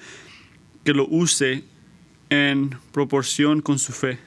que 0.84 0.94
lo 0.94 1.08
use 1.08 1.64
en 2.30 2.78
proporción 2.92 3.62
con 3.62 3.80
su 3.80 3.94
fe. 3.94 4.20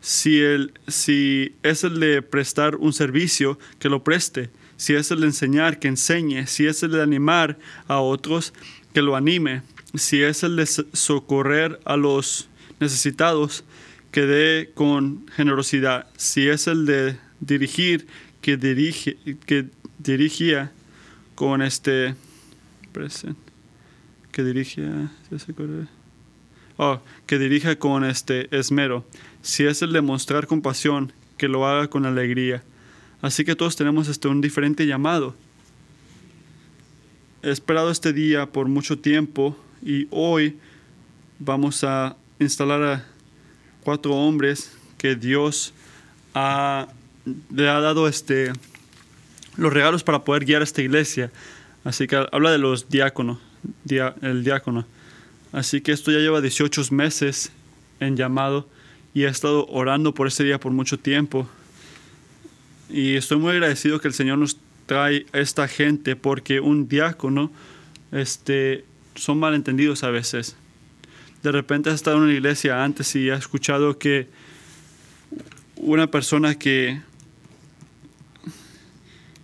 Si, 0.00 0.40
el, 0.40 0.72
si 0.88 1.54
es 1.62 1.84
el 1.84 2.00
de 2.00 2.20
prestar 2.20 2.74
un 2.74 2.92
servicio, 2.92 3.60
que 3.78 3.88
lo 3.88 4.02
preste. 4.02 4.50
Si 4.76 4.94
es 4.94 5.12
el 5.12 5.20
de 5.20 5.26
enseñar, 5.26 5.78
que 5.78 5.86
enseñe. 5.86 6.48
Si 6.48 6.66
es 6.66 6.82
el 6.82 6.90
de 6.90 7.02
animar 7.02 7.60
a 7.86 8.00
otros, 8.00 8.52
que 8.92 9.00
lo 9.00 9.14
anime. 9.14 9.62
Si 9.94 10.20
es 10.20 10.42
el 10.42 10.56
de 10.56 10.66
socorrer 10.66 11.78
a 11.84 11.96
los 11.96 12.48
necesitados, 12.80 13.62
que 14.10 14.22
dé 14.22 14.72
con 14.74 15.28
generosidad. 15.36 16.08
Si 16.16 16.48
es 16.48 16.66
el 16.66 16.86
de 16.86 17.16
dirigir, 17.38 18.08
que 18.40 18.56
dirige, 18.56 19.16
que 19.46 19.66
dirigía 20.00 20.72
con 21.38 21.62
este 21.62 22.16
que 24.32 24.42
dirige 24.42 24.82
oh, 26.78 27.00
que 27.26 27.38
dirija 27.38 27.76
con 27.76 28.02
este 28.02 28.48
esmero. 28.50 29.04
Si 29.40 29.64
es 29.64 29.80
el 29.82 29.92
de 29.92 30.00
mostrar 30.00 30.48
compasión, 30.48 31.12
que 31.36 31.46
lo 31.46 31.64
haga 31.64 31.86
con 31.86 32.06
alegría. 32.06 32.64
Así 33.22 33.44
que 33.44 33.54
todos 33.54 33.76
tenemos 33.76 34.08
este 34.08 34.26
un 34.26 34.40
diferente 34.40 34.84
llamado. 34.84 35.36
He 37.44 37.50
esperado 37.50 37.92
este 37.92 38.12
día 38.12 38.46
por 38.46 38.66
mucho 38.66 38.98
tiempo 38.98 39.56
y 39.80 40.08
hoy 40.10 40.58
vamos 41.38 41.84
a 41.84 42.16
instalar 42.40 42.82
a 42.82 43.06
cuatro 43.84 44.16
hombres 44.16 44.76
que 44.98 45.14
Dios 45.14 45.72
ha, 46.34 46.88
le 47.54 47.68
ha 47.68 47.78
dado 47.78 48.08
este 48.08 48.50
los 49.58 49.72
regalos 49.72 50.04
para 50.04 50.24
poder 50.24 50.46
guiar 50.46 50.62
a 50.62 50.64
esta 50.64 50.80
iglesia. 50.80 51.30
Así 51.84 52.06
que 52.06 52.24
habla 52.32 52.50
de 52.50 52.58
los 52.58 52.88
diáconos, 52.88 53.38
el 54.22 54.44
diácono. 54.44 54.86
Así 55.52 55.80
que 55.80 55.92
esto 55.92 56.10
ya 56.10 56.18
lleva 56.18 56.40
18 56.40 56.82
meses 56.90 57.50
en 58.00 58.16
llamado 58.16 58.68
y 59.12 59.24
he 59.24 59.28
estado 59.28 59.66
orando 59.66 60.14
por 60.14 60.28
ese 60.28 60.44
día 60.44 60.60
por 60.60 60.72
mucho 60.72 60.98
tiempo. 60.98 61.48
Y 62.88 63.16
estoy 63.16 63.38
muy 63.38 63.52
agradecido 63.52 64.00
que 64.00 64.08
el 64.08 64.14
Señor 64.14 64.38
nos 64.38 64.58
trae 64.86 65.26
a 65.32 65.38
esta 65.38 65.66
gente 65.68 66.16
porque 66.16 66.60
un 66.60 66.88
diácono 66.88 67.50
este, 68.12 68.84
son 69.16 69.38
malentendidos 69.38 70.04
a 70.04 70.10
veces. 70.10 70.56
De 71.42 71.52
repente 71.52 71.90
has 71.90 71.96
estado 71.96 72.18
en 72.18 72.24
una 72.24 72.32
iglesia 72.32 72.84
antes 72.84 73.14
y 73.16 73.28
has 73.30 73.40
escuchado 73.40 73.98
que 73.98 74.28
una 75.76 76.10
persona 76.10 76.56
que 76.56 77.00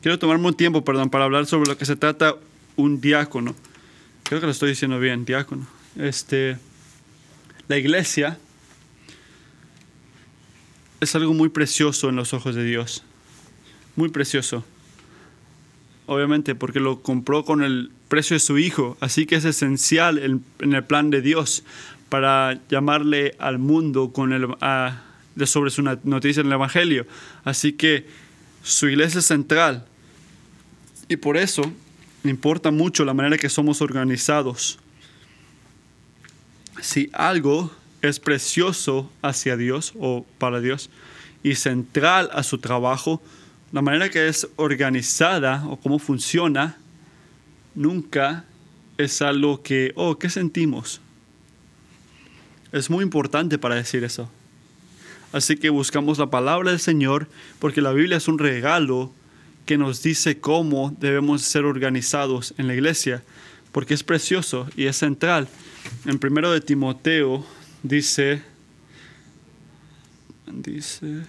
Quiero 0.04 0.18
tomarme 0.18 0.48
un 0.48 0.54
tiempo, 0.54 0.84
perdón, 0.84 1.08
para 1.08 1.24
hablar 1.24 1.46
sobre 1.46 1.66
lo 1.66 1.78
que 1.78 1.86
se 1.86 1.96
trata 1.96 2.36
un 2.76 3.00
diácono. 3.00 3.56
Creo 4.24 4.38
que 4.38 4.44
lo 4.44 4.52
estoy 4.52 4.68
diciendo 4.68 5.00
bien, 5.00 5.24
diácono. 5.24 5.66
Este, 5.96 6.58
la 7.68 7.78
iglesia 7.78 8.38
es 11.00 11.14
algo 11.14 11.32
muy 11.32 11.48
precioso 11.48 12.10
en 12.10 12.16
los 12.16 12.34
ojos 12.34 12.54
de 12.54 12.64
Dios. 12.64 13.02
Muy 13.96 14.10
precioso. 14.10 14.62
Obviamente 16.04 16.54
porque 16.54 16.80
lo 16.80 17.00
compró 17.00 17.46
con 17.46 17.62
el 17.62 17.90
precio 18.08 18.34
de 18.34 18.40
su 18.40 18.58
hijo. 18.58 18.98
Así 19.00 19.24
que 19.24 19.36
es 19.36 19.46
esencial 19.46 20.18
en, 20.18 20.74
el 20.74 20.84
plan 20.84 21.08
de 21.08 21.22
Dios 21.22 21.64
para 22.10 22.60
llamarle 22.68 23.36
al 23.38 23.58
mundo 23.58 24.12
con 24.12 24.34
el, 24.34 24.48
sobre 25.46 25.70
su 25.70 25.80
noticia 25.80 26.42
en 26.42 26.48
el 26.48 26.52
Evangelio. 26.52 27.06
Así 27.44 27.72
que 27.72 28.06
su 28.62 28.86
iglesia 28.86 29.20
es 29.20 29.24
central. 29.24 29.86
Y 31.08 31.16
por 31.16 31.36
eso 31.36 31.62
importa 32.24 32.70
mucho 32.70 33.04
la 33.04 33.14
manera 33.14 33.36
que 33.36 33.48
somos 33.48 33.82
organizados. 33.82 34.78
Si 36.80 37.10
algo 37.12 37.70
es 38.02 38.20
precioso 38.20 39.10
hacia 39.22 39.56
Dios 39.56 39.92
o 39.98 40.26
para 40.38 40.60
Dios 40.60 40.90
y 41.42 41.54
central 41.54 42.30
a 42.32 42.42
su 42.42 42.58
trabajo, 42.58 43.22
la 43.72 43.82
manera 43.82 44.08
que 44.08 44.28
es 44.28 44.48
organizada 44.56 45.64
o 45.66 45.76
cómo 45.78 45.98
funciona, 45.98 46.76
nunca 47.74 48.44
es 48.98 49.20
algo 49.20 49.62
que, 49.62 49.92
oh, 49.96 50.18
¿qué 50.18 50.30
sentimos? 50.30 51.00
Es 52.72 52.88
muy 52.88 53.02
importante 53.02 53.58
para 53.58 53.74
decir 53.74 54.04
eso. 54.04 54.30
Así 55.32 55.56
que 55.56 55.70
buscamos 55.70 56.18
la 56.18 56.30
palabra 56.30 56.70
del 56.70 56.80
Señor 56.80 57.28
porque 57.58 57.82
la 57.82 57.92
Biblia 57.92 58.16
es 58.16 58.28
un 58.28 58.38
regalo 58.38 59.12
que 59.66 59.78
nos 59.78 60.02
dice 60.02 60.38
cómo 60.38 60.94
debemos 61.00 61.42
ser 61.42 61.64
organizados 61.64 62.54
en 62.58 62.66
la 62.66 62.74
iglesia, 62.74 63.22
porque 63.72 63.94
es 63.94 64.02
precioso 64.02 64.68
y 64.76 64.86
es 64.86 64.96
central. 64.96 65.48
En 66.06 66.18
primero 66.18 66.52
de 66.52 66.60
Timoteo 66.60 67.44
dice, 67.82 68.42
dice, 70.46 71.22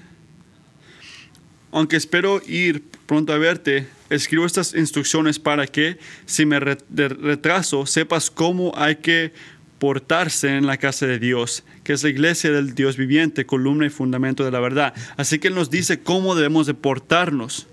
aunque 1.72 1.96
espero 1.96 2.42
ir 2.46 2.84
pronto 3.06 3.34
a 3.34 3.38
verte, 3.38 3.88
escribo 4.10 4.46
estas 4.46 4.74
instrucciones 4.76 5.40
para 5.40 5.68
que, 5.68 5.98
si 6.26 6.46
me 6.46 6.60
retraso, 6.60 7.86
sepas 7.86 8.30
cómo 8.30 8.74
hay 8.76 8.98
que 8.98 9.34
portarse 9.80 10.56
en 10.56 10.66
la 10.66 10.78
casa 10.78 11.06
de 11.06 11.20
Dios, 11.20 11.64
que 11.84 11.94
es 11.94 12.04
la 12.04 12.10
iglesia 12.10 12.52
del 12.52 12.76
Dios 12.76 12.98
viviente, 12.98 13.46
columna 13.46 13.86
y 13.86 13.90
fundamento 13.90 14.44
de 14.44 14.52
la 14.52 14.60
verdad. 14.60 14.94
Así 15.18 15.40
que 15.40 15.50
Él 15.50 15.56
nos 15.56 15.70
dice 15.70 16.00
cómo 16.00 16.36
debemos 16.36 16.66
de 16.66 16.74
portarnos 16.74 17.68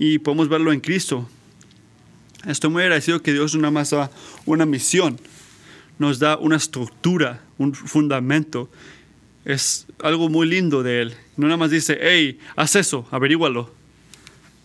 y 0.00 0.18
podemos 0.18 0.48
verlo 0.48 0.72
en 0.72 0.80
Cristo. 0.80 1.28
Estoy 2.46 2.70
muy 2.70 2.82
agradecido 2.82 3.20
que 3.20 3.34
Dios 3.34 3.54
una 3.54 3.70
más 3.70 3.90
da 3.90 4.10
una 4.46 4.64
misión, 4.64 5.20
nos 5.98 6.18
da 6.18 6.38
una 6.38 6.56
estructura, 6.56 7.42
un 7.58 7.74
fundamento. 7.74 8.70
Es 9.44 9.86
algo 10.02 10.30
muy 10.30 10.48
lindo 10.48 10.82
de 10.82 11.02
Él. 11.02 11.14
No 11.36 11.48
nada 11.48 11.58
más 11.58 11.70
dice, 11.70 11.98
hey, 12.00 12.38
haz 12.56 12.76
eso, 12.76 13.06
averígualo. 13.10 13.70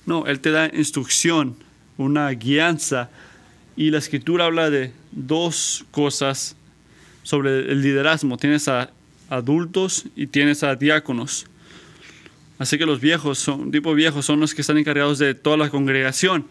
No, 0.06 0.26
Él 0.26 0.39
te 0.39 0.52
da 0.52 0.71
instrucción, 0.74 1.58
una 1.98 2.30
guianza. 2.30 3.10
Y 3.76 3.91
la 3.91 3.98
escritura 3.98 4.45
habla 4.45 4.69
de 4.69 4.93
dos 5.12 5.84
cosas 5.91 6.56
sobre 7.24 7.74
el 7.74 7.82
liderazgo. 7.82 8.38
Tienes 8.38 8.69
a 8.69 8.89
adultos 9.28 10.06
y 10.15 10.28
tienes 10.28 10.63
a 10.63 10.76
diáconos. 10.76 11.45
Así 12.58 12.78
que 12.78 12.86
los 12.86 13.02
viejos, 13.02 13.38
son, 13.38 13.72
tipo 13.72 13.94
viejos, 13.94 14.26
son 14.26 14.39
los 14.39 14.54
que 14.54 14.62
están 14.62 14.78
encargados 14.78 15.20
de 15.20 15.34
toda 15.34 15.58
la 15.58 15.70
congregación. 15.70 16.48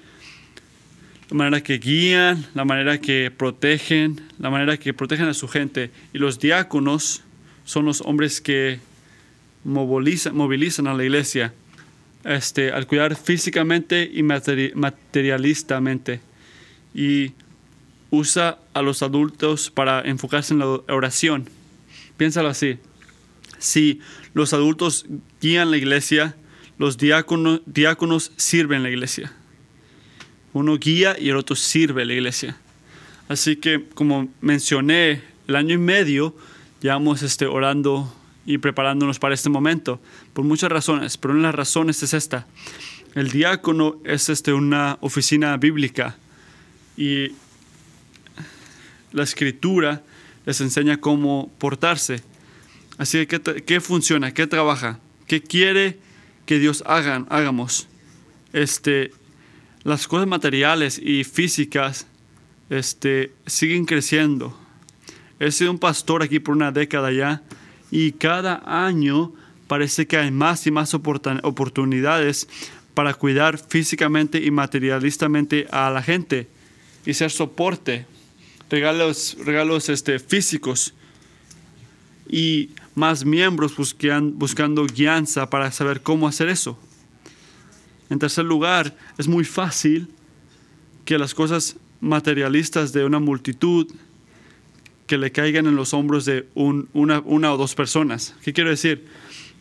la 1.30 1.36
manera 1.36 1.62
que 1.62 1.78
guían, 1.78 2.46
la 2.54 2.64
manera 2.64 3.00
que 3.00 3.32
protegen, 3.34 4.20
la 4.38 4.50
manera 4.50 4.76
que 4.76 4.92
protegen 4.92 5.26
a 5.26 5.34
su 5.34 5.48
gente. 5.48 5.90
Y 6.12 6.18
los 6.18 6.38
diáconos 6.38 7.22
son 7.64 7.86
los 7.86 8.02
hombres 8.02 8.40
que 8.40 8.78
movilizan, 9.64 10.86
a 10.86 10.94
la 10.94 11.02
iglesia 11.02 11.54
este, 12.24 12.72
al 12.72 12.86
cuidar 12.86 13.16
físicamente 13.16 14.10
y 14.12 14.22
materialistamente. 14.22 16.20
Y 16.94 17.32
usa 18.10 18.58
a 18.72 18.82
los 18.82 19.02
adultos 19.02 19.70
para 19.70 20.00
enfocarse 20.02 20.54
en 20.54 20.60
la 20.60 20.66
oración. 20.66 21.48
Piénsalo 22.16 22.48
así. 22.48 22.78
Si 23.64 24.00
los 24.34 24.52
adultos 24.52 25.06
guían 25.40 25.70
la 25.70 25.78
iglesia, 25.78 26.36
los 26.78 26.98
diáconos, 26.98 27.62
diáconos 27.64 28.30
sirven 28.36 28.82
la 28.82 28.90
iglesia. 28.90 29.32
Uno 30.52 30.76
guía 30.76 31.16
y 31.18 31.30
el 31.30 31.36
otro 31.36 31.56
sirve 31.56 32.04
la 32.04 32.12
iglesia. 32.12 32.58
Así 33.26 33.56
que, 33.56 33.82
como 33.94 34.28
mencioné, 34.42 35.22
el 35.48 35.56
año 35.56 35.74
y 35.74 35.78
medio 35.78 36.36
llevamos 36.82 37.22
este, 37.22 37.46
orando 37.46 38.14
y 38.44 38.58
preparándonos 38.58 39.18
para 39.18 39.34
este 39.34 39.48
momento, 39.48 39.98
por 40.34 40.44
muchas 40.44 40.70
razones, 40.70 41.16
pero 41.16 41.32
una 41.32 41.44
de 41.44 41.48
las 41.48 41.54
razones 41.54 42.02
es 42.02 42.12
esta. 42.12 42.46
El 43.14 43.30
diácono 43.30 43.96
es 44.04 44.28
este, 44.28 44.52
una 44.52 44.98
oficina 45.00 45.56
bíblica 45.56 46.18
y 46.98 47.28
la 49.12 49.22
escritura 49.22 50.02
les 50.44 50.60
enseña 50.60 51.00
cómo 51.00 51.50
portarse. 51.56 52.22
Así 52.98 53.26
que, 53.26 53.40
¿qué, 53.40 53.80
funciona? 53.80 54.32
¿Qué 54.32 54.46
trabaja? 54.46 55.00
¿Qué 55.26 55.42
quiere 55.42 55.98
que 56.46 56.58
Dios 56.58 56.82
hagan, 56.86 57.26
hagamos? 57.28 57.88
Este, 58.52 59.12
las 59.82 60.06
cosas 60.06 60.28
materiales 60.28 61.00
y 61.02 61.24
físicas 61.24 62.06
este, 62.70 63.32
siguen 63.46 63.84
creciendo. 63.84 64.58
He 65.40 65.50
sido 65.50 65.72
un 65.72 65.78
pastor 65.78 66.22
aquí 66.22 66.38
por 66.38 66.54
una 66.54 66.70
década 66.70 67.10
ya 67.12 67.42
y 67.90 68.12
cada 68.12 68.62
año 68.64 69.32
parece 69.66 70.06
que 70.06 70.16
hay 70.16 70.30
más 70.30 70.66
y 70.66 70.70
más 70.70 70.94
oportunidades 70.94 72.48
para 72.94 73.14
cuidar 73.14 73.58
físicamente 73.58 74.38
y 74.38 74.50
materialistamente 74.52 75.66
a 75.72 75.90
la 75.90 76.02
gente 76.02 76.48
y 77.04 77.14
ser 77.14 77.32
soporte, 77.32 78.06
regalos, 78.70 79.36
regalos 79.44 79.88
este, 79.88 80.20
físicos 80.20 80.94
y 82.28 82.70
más 82.94 83.24
miembros 83.24 83.76
buscan, 83.76 84.38
buscando 84.38 84.86
guianza 84.86 85.50
para 85.50 85.70
saber 85.72 86.02
cómo 86.02 86.28
hacer 86.28 86.48
eso. 86.48 86.78
En 88.10 88.18
tercer 88.18 88.44
lugar, 88.44 88.96
es 89.18 89.28
muy 89.28 89.44
fácil 89.44 90.08
que 91.04 91.18
las 91.18 91.34
cosas 91.34 91.76
materialistas 92.00 92.92
de 92.92 93.04
una 93.04 93.18
multitud 93.18 93.86
que 95.06 95.18
le 95.18 95.32
caigan 95.32 95.66
en 95.66 95.76
los 95.76 95.92
hombros 95.92 96.24
de 96.24 96.48
una, 96.54 97.20
una 97.20 97.52
o 97.52 97.56
dos 97.56 97.74
personas. 97.74 98.34
¿Qué 98.42 98.52
quiero 98.52 98.70
decir? 98.70 99.06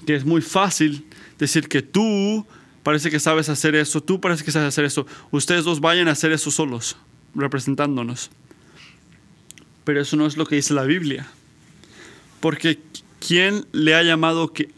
Que 0.06 0.16
es 0.16 0.26
muy 0.26 0.42
fácil 0.42 1.06
decir 1.38 1.68
que 1.68 1.82
tú 1.82 2.46
parece 2.84 3.10
que 3.10 3.20
sabes 3.20 3.50
hacer 3.50 3.76
eso, 3.76 4.02
tú 4.02 4.20
parece 4.20 4.44
que 4.44 4.52
sabes 4.52 4.68
hacer 4.68 4.86
eso, 4.86 5.08
ustedes 5.32 5.64
dos 5.64 5.80
vayan 5.80 6.08
a 6.08 6.12
hacer 6.12 6.32
eso 6.32 6.52
solos, 6.52 6.98
representándonos. 7.34 8.30
Pero 9.84 10.02
eso 10.02 10.16
no 10.16 10.26
es 10.26 10.38
lo 10.38 10.46
que 10.46 10.56
dice 10.56 10.74
la 10.74 10.84
Biblia. 10.84 11.28
Porque 12.44 12.78
¿quién 13.26 13.66
le 13.72 13.96
ha 13.96 14.04
llamado 14.04 14.52
que... 14.52 14.70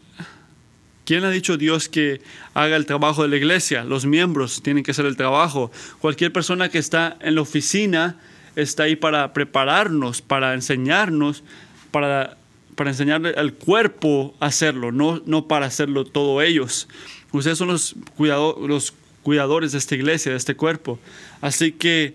¿Quién 1.04 1.24
ha 1.24 1.30
dicho 1.30 1.56
Dios 1.56 1.88
que 1.88 2.20
haga 2.54 2.76
el 2.76 2.86
trabajo 2.86 3.22
de 3.22 3.28
la 3.28 3.36
iglesia? 3.38 3.82
Los 3.82 4.06
miembros 4.06 4.62
tienen 4.62 4.84
que 4.84 4.92
hacer 4.92 5.04
el 5.04 5.16
trabajo. 5.16 5.72
Cualquier 5.98 6.32
persona 6.32 6.68
que 6.68 6.78
está 6.78 7.16
en 7.20 7.34
la 7.34 7.40
oficina 7.40 8.20
está 8.54 8.84
ahí 8.84 8.94
para 8.94 9.32
prepararnos, 9.32 10.22
para 10.22 10.54
enseñarnos, 10.54 11.42
para, 11.90 12.36
para 12.76 12.90
enseñarle 12.90 13.30
al 13.30 13.52
cuerpo 13.54 14.36
a 14.38 14.46
hacerlo, 14.46 14.92
no, 14.92 15.20
no 15.26 15.48
para 15.48 15.66
hacerlo 15.66 16.04
todo 16.04 16.42
ellos. 16.42 16.86
Ustedes 17.32 17.58
son 17.58 17.66
los, 17.66 17.96
los 18.16 18.94
cuidadores 19.24 19.72
de 19.72 19.78
esta 19.78 19.96
iglesia, 19.96 20.30
de 20.30 20.38
este 20.38 20.54
cuerpo. 20.54 21.00
Así 21.40 21.72
que 21.72 22.14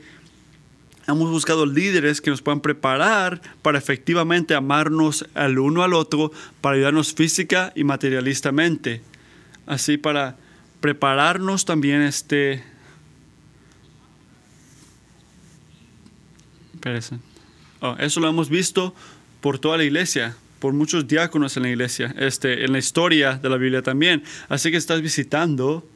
hemos 1.08 1.30
buscado 1.30 1.66
líderes 1.66 2.22
que 2.22 2.30
nos 2.30 2.42
puedan 2.42 2.62
preparar 2.62 3.42
para 3.62 3.78
efectivamente 3.78 4.56
amarnos 4.56 5.26
al 5.34 5.60
uno 5.60 5.84
al 5.84 5.94
otro, 5.94 6.32
para 6.62 6.76
ayudarnos 6.76 7.14
física 7.14 7.74
y 7.76 7.84
materialistamente. 7.84 9.02
Así 9.66 9.98
para 9.98 10.38
prepararnos 10.80 11.66
también 11.66 12.02
este 12.02 12.64
Oh, 17.82 17.96
eso 18.00 18.20
lo 18.20 18.28
hemos 18.28 18.50
visto 18.50 18.94
por 19.40 19.60
toda 19.60 19.78
la 19.78 19.84
iglesia, 19.84 20.36
por 20.60 20.74
muchos 20.74 21.08
diáconos 21.08 21.58
en 21.58 21.64
la 21.64 21.70
iglesia, 21.70 22.14
este, 22.18 22.66
en 22.66 22.72
la 22.72 22.80
historia 22.80 23.36
de 23.36 23.50
la 23.50 23.58
Biblia 23.58 23.82
también. 23.82 24.24
Así 24.50 24.72
que 24.72 24.78
estás 24.78 25.02
visitando, 25.02 25.88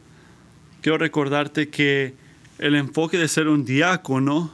quiero 0.81 0.97
recordarte 0.97 1.69
que 1.69 2.13
el 2.59 2.75
enfoque 2.75 3.17
de 3.17 3.27
ser 3.27 3.47
un 3.47 3.65
diácono, 3.65 4.53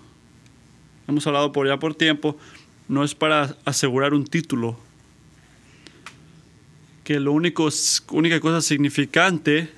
hemos 1.08 1.26
hablado 1.28 1.52
por 1.52 1.68
ya 1.68 1.80
por 1.80 1.96
tiempo, 1.96 2.38
no 2.88 3.04
es 3.04 3.16
para 3.16 3.56
asegurar 3.66 4.14
un 4.14 4.26
título. 4.26 4.78
Que 7.04 7.20
lo 7.20 7.32
único, 7.32 7.70
única 8.12 8.40
cosa 8.40 8.62
significante 8.62 9.70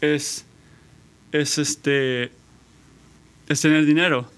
es, 0.00 0.44
es, 1.32 1.58
este, 1.58 2.30
es 3.48 3.60
tener 3.60 3.84
dinero 3.84 4.30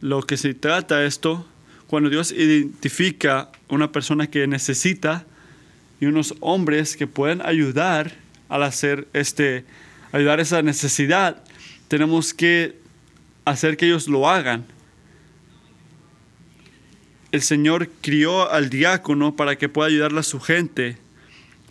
lo 0.00 0.22
que 0.22 0.36
se 0.36 0.54
trata 0.54 1.04
esto, 1.04 1.46
cuando 1.86 2.10
Dios 2.10 2.32
identifica 2.32 3.50
una 3.68 3.92
persona 3.92 4.26
que 4.26 4.46
necesita 4.46 5.24
y 6.00 6.06
unos 6.06 6.34
hombres 6.40 6.96
que 6.96 7.06
pueden 7.06 7.44
ayudar 7.44 8.12
al 8.48 8.62
hacer 8.62 9.08
este, 9.12 9.64
ayudar 10.12 10.40
esa 10.40 10.62
necesidad, 10.62 11.42
tenemos 11.88 12.34
que 12.34 12.78
hacer 13.44 13.76
que 13.76 13.86
ellos 13.86 14.08
lo 14.08 14.28
hagan. 14.28 14.66
El 17.36 17.42
Señor 17.42 17.90
crió 18.00 18.50
al 18.50 18.70
diácono 18.70 19.36
para 19.36 19.58
que 19.58 19.68
pueda 19.68 19.88
ayudar 19.88 20.16
a 20.16 20.22
su 20.22 20.40
gente, 20.40 20.96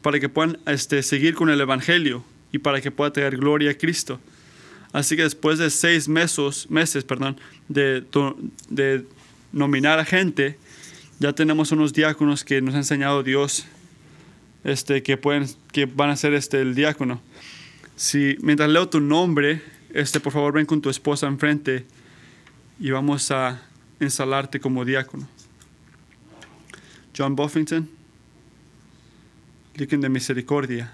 para 0.03 0.19
que 0.19 0.29
puedan 0.29 0.59
este, 0.67 1.01
seguir 1.01 1.33
con 1.33 1.49
el 1.49 1.59
Evangelio 1.59 2.23
y 2.51 2.59
para 2.59 2.81
que 2.81 2.91
pueda 2.91 3.11
traer 3.11 3.35
gloria 3.35 3.71
a 3.71 3.73
Cristo. 3.73 4.19
Así 4.93 5.15
que 5.15 5.23
después 5.23 5.57
de 5.57 5.71
seis 5.71 6.07
meses, 6.07 6.69
meses 6.69 7.03
perdón, 7.03 7.37
de, 7.67 8.03
de 8.69 9.07
nominar 9.51 9.97
a 9.97 10.05
gente, 10.05 10.59
ya 11.17 11.33
tenemos 11.33 11.71
unos 11.71 11.93
diáconos 11.93 12.43
que 12.43 12.61
nos 12.61 12.75
ha 12.75 12.77
enseñado 12.77 13.23
Dios 13.23 13.65
este, 14.63 15.01
que, 15.01 15.17
pueden, 15.17 15.47
que 15.71 15.87
van 15.87 16.11
a 16.11 16.15
ser 16.15 16.35
este, 16.35 16.61
el 16.61 16.75
diácono. 16.75 17.23
Si, 17.95 18.37
mientras 18.39 18.69
leo 18.69 18.87
tu 18.87 18.99
nombre, 18.99 19.63
este, 19.95 20.19
por 20.19 20.31
favor 20.31 20.53
ven 20.53 20.67
con 20.67 20.79
tu 20.79 20.91
esposa 20.91 21.25
enfrente 21.25 21.87
y 22.79 22.91
vamos 22.91 23.31
a 23.31 23.63
ensalarte 23.99 24.59
como 24.59 24.85
diácono. 24.85 25.27
John 27.17 27.35
Buffington, 27.35 27.89
Líquen 29.75 30.01
de 30.01 30.09
Misericordia. 30.09 30.91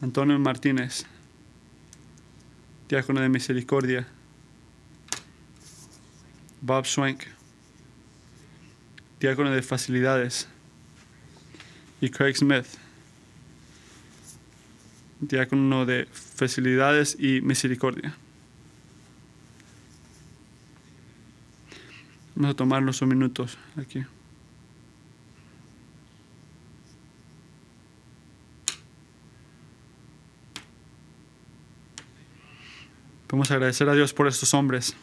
Antonio 0.00 0.38
Martínez 0.38 1.04
diácono 2.88 3.20
de 3.20 3.28
misericordia, 3.28 4.06
Bob 6.62 6.86
Schwenk, 6.86 7.24
diácono 9.20 9.50
de 9.50 9.62
facilidades, 9.62 10.48
y 12.00 12.08
Craig 12.08 12.36
Smith, 12.36 12.66
diácono 15.20 15.84
de 15.84 16.06
facilidades 16.12 17.16
y 17.18 17.40
misericordia. 17.42 18.14
Vamos 22.38 22.52
a 22.52 22.56
tomarnos 22.56 23.02
unos 23.02 23.16
minutos 23.16 23.58
aquí. 23.76 24.06
Vamos 33.28 33.50
a 33.50 33.54
agradecer 33.54 33.88
a 33.88 33.94
Dios 33.94 34.12
por 34.12 34.28
estos 34.28 34.54
hombres. 34.54 34.96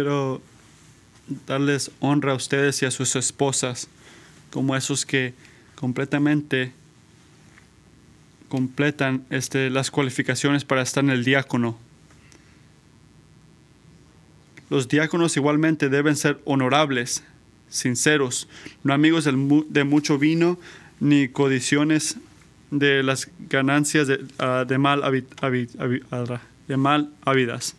Quiero 0.00 0.40
darles 1.46 1.90
honra 2.00 2.32
a 2.32 2.34
ustedes 2.34 2.80
y 2.80 2.86
a 2.86 2.90
sus 2.90 3.16
esposas 3.16 3.86
como 4.50 4.74
esos 4.74 5.04
que 5.04 5.34
completamente 5.74 6.72
completan 8.48 9.26
este, 9.28 9.68
las 9.68 9.90
cualificaciones 9.90 10.64
para 10.64 10.80
estar 10.80 11.04
en 11.04 11.10
el 11.10 11.22
diácono. 11.22 11.76
Los 14.70 14.88
diáconos 14.88 15.36
igualmente 15.36 15.90
deben 15.90 16.16
ser 16.16 16.40
honorables, 16.46 17.22
sinceros, 17.68 18.48
no 18.82 18.94
amigos 18.94 19.26
de 19.26 19.84
mucho 19.84 20.16
vino, 20.16 20.58
ni 20.98 21.28
codiciones 21.28 22.16
de 22.70 23.02
las 23.02 23.28
ganancias 23.50 24.08
de, 24.08 24.24
ah, 24.38 24.64
mal, 24.78 25.02
de 26.70 26.76
mal 26.76 27.10
habidas. 27.22 27.74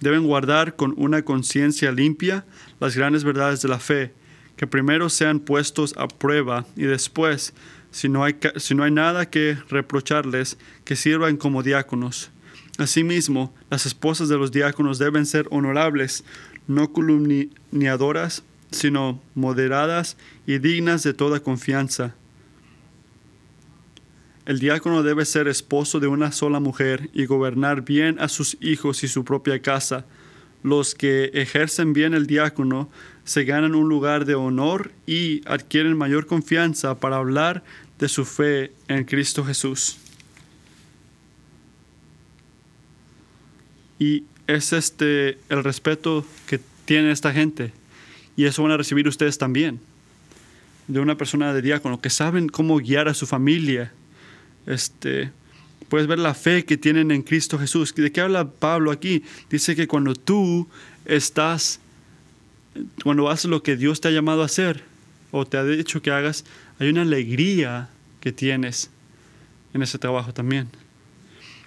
Deben 0.00 0.26
guardar 0.26 0.74
con 0.74 0.92
una 0.96 1.22
conciencia 1.22 1.92
limpia 1.92 2.44
las 2.80 2.96
grandes 2.96 3.22
verdades 3.22 3.62
de 3.62 3.68
la 3.68 3.78
fe, 3.78 4.12
que 4.56 4.66
primero 4.66 5.08
sean 5.08 5.38
puestos 5.38 5.94
a 5.96 6.08
prueba 6.08 6.66
y 6.74 6.82
después, 6.82 7.54
si 7.92 8.08
no 8.08 8.24
hay, 8.24 8.34
si 8.56 8.74
no 8.74 8.82
hay 8.82 8.90
nada 8.90 9.30
que 9.30 9.56
reprocharles, 9.68 10.58
que 10.84 10.96
sirvan 10.96 11.36
como 11.36 11.62
diáconos. 11.62 12.32
Asimismo, 12.76 13.54
las 13.70 13.86
esposas 13.86 14.28
de 14.28 14.36
los 14.36 14.50
diáconos 14.50 14.98
deben 14.98 15.26
ser 15.26 15.46
honorables, 15.52 16.24
no 16.66 16.92
calumniadoras, 16.92 18.42
sino 18.72 19.22
moderadas 19.36 20.16
y 20.44 20.58
dignas 20.58 21.04
de 21.04 21.14
toda 21.14 21.38
confianza 21.38 22.16
el 24.46 24.58
diácono 24.58 25.02
debe 25.02 25.24
ser 25.24 25.48
esposo 25.48 26.00
de 26.00 26.06
una 26.06 26.30
sola 26.30 26.60
mujer 26.60 27.08
y 27.14 27.24
gobernar 27.24 27.82
bien 27.82 28.18
a 28.20 28.28
sus 28.28 28.58
hijos 28.60 29.02
y 29.02 29.08
su 29.08 29.24
propia 29.24 29.60
casa. 29.62 30.04
Los 30.62 30.94
que 30.94 31.30
ejercen 31.32 31.94
bien 31.94 32.12
el 32.12 32.26
diácono 32.26 32.90
se 33.24 33.44
ganan 33.44 33.74
un 33.74 33.88
lugar 33.88 34.26
de 34.26 34.34
honor 34.34 34.92
y 35.06 35.40
adquieren 35.48 35.96
mayor 35.96 36.26
confianza 36.26 37.00
para 37.00 37.16
hablar 37.16 37.64
de 37.98 38.08
su 38.08 38.26
fe 38.26 38.72
en 38.88 39.04
Cristo 39.04 39.44
Jesús. 39.44 39.96
Y 43.98 44.24
es 44.46 44.74
este 44.74 45.38
el 45.48 45.64
respeto 45.64 46.26
que 46.46 46.60
tiene 46.84 47.12
esta 47.12 47.32
gente. 47.32 47.72
Y 48.36 48.44
eso 48.44 48.62
van 48.62 48.72
a 48.72 48.76
recibir 48.76 49.08
ustedes 49.08 49.38
también. 49.38 49.80
De 50.86 51.00
una 51.00 51.16
persona 51.16 51.54
de 51.54 51.62
diácono 51.62 52.02
que 52.02 52.10
saben 52.10 52.48
cómo 52.50 52.76
guiar 52.76 53.08
a 53.08 53.14
su 53.14 53.26
familia 53.26 53.92
este, 54.66 55.30
puedes 55.88 56.06
ver 56.06 56.18
la 56.18 56.34
fe 56.34 56.64
que 56.64 56.76
tienen 56.76 57.10
en 57.10 57.22
Cristo 57.22 57.58
Jesús. 57.58 57.94
¿De 57.94 58.10
qué 58.10 58.20
habla 58.20 58.50
Pablo 58.50 58.90
aquí? 58.90 59.22
Dice 59.50 59.76
que 59.76 59.86
cuando 59.86 60.14
tú 60.14 60.68
estás, 61.04 61.80
cuando 63.02 63.28
haces 63.30 63.50
lo 63.50 63.62
que 63.62 63.76
Dios 63.76 64.00
te 64.00 64.08
ha 64.08 64.10
llamado 64.10 64.42
a 64.42 64.46
hacer 64.46 64.82
o 65.30 65.46
te 65.46 65.56
ha 65.56 65.64
dicho 65.64 66.02
que 66.02 66.10
hagas, 66.10 66.44
hay 66.78 66.88
una 66.88 67.02
alegría 67.02 67.88
que 68.20 68.32
tienes 68.32 68.90
en 69.72 69.82
ese 69.82 69.98
trabajo 69.98 70.32
también. 70.32 70.68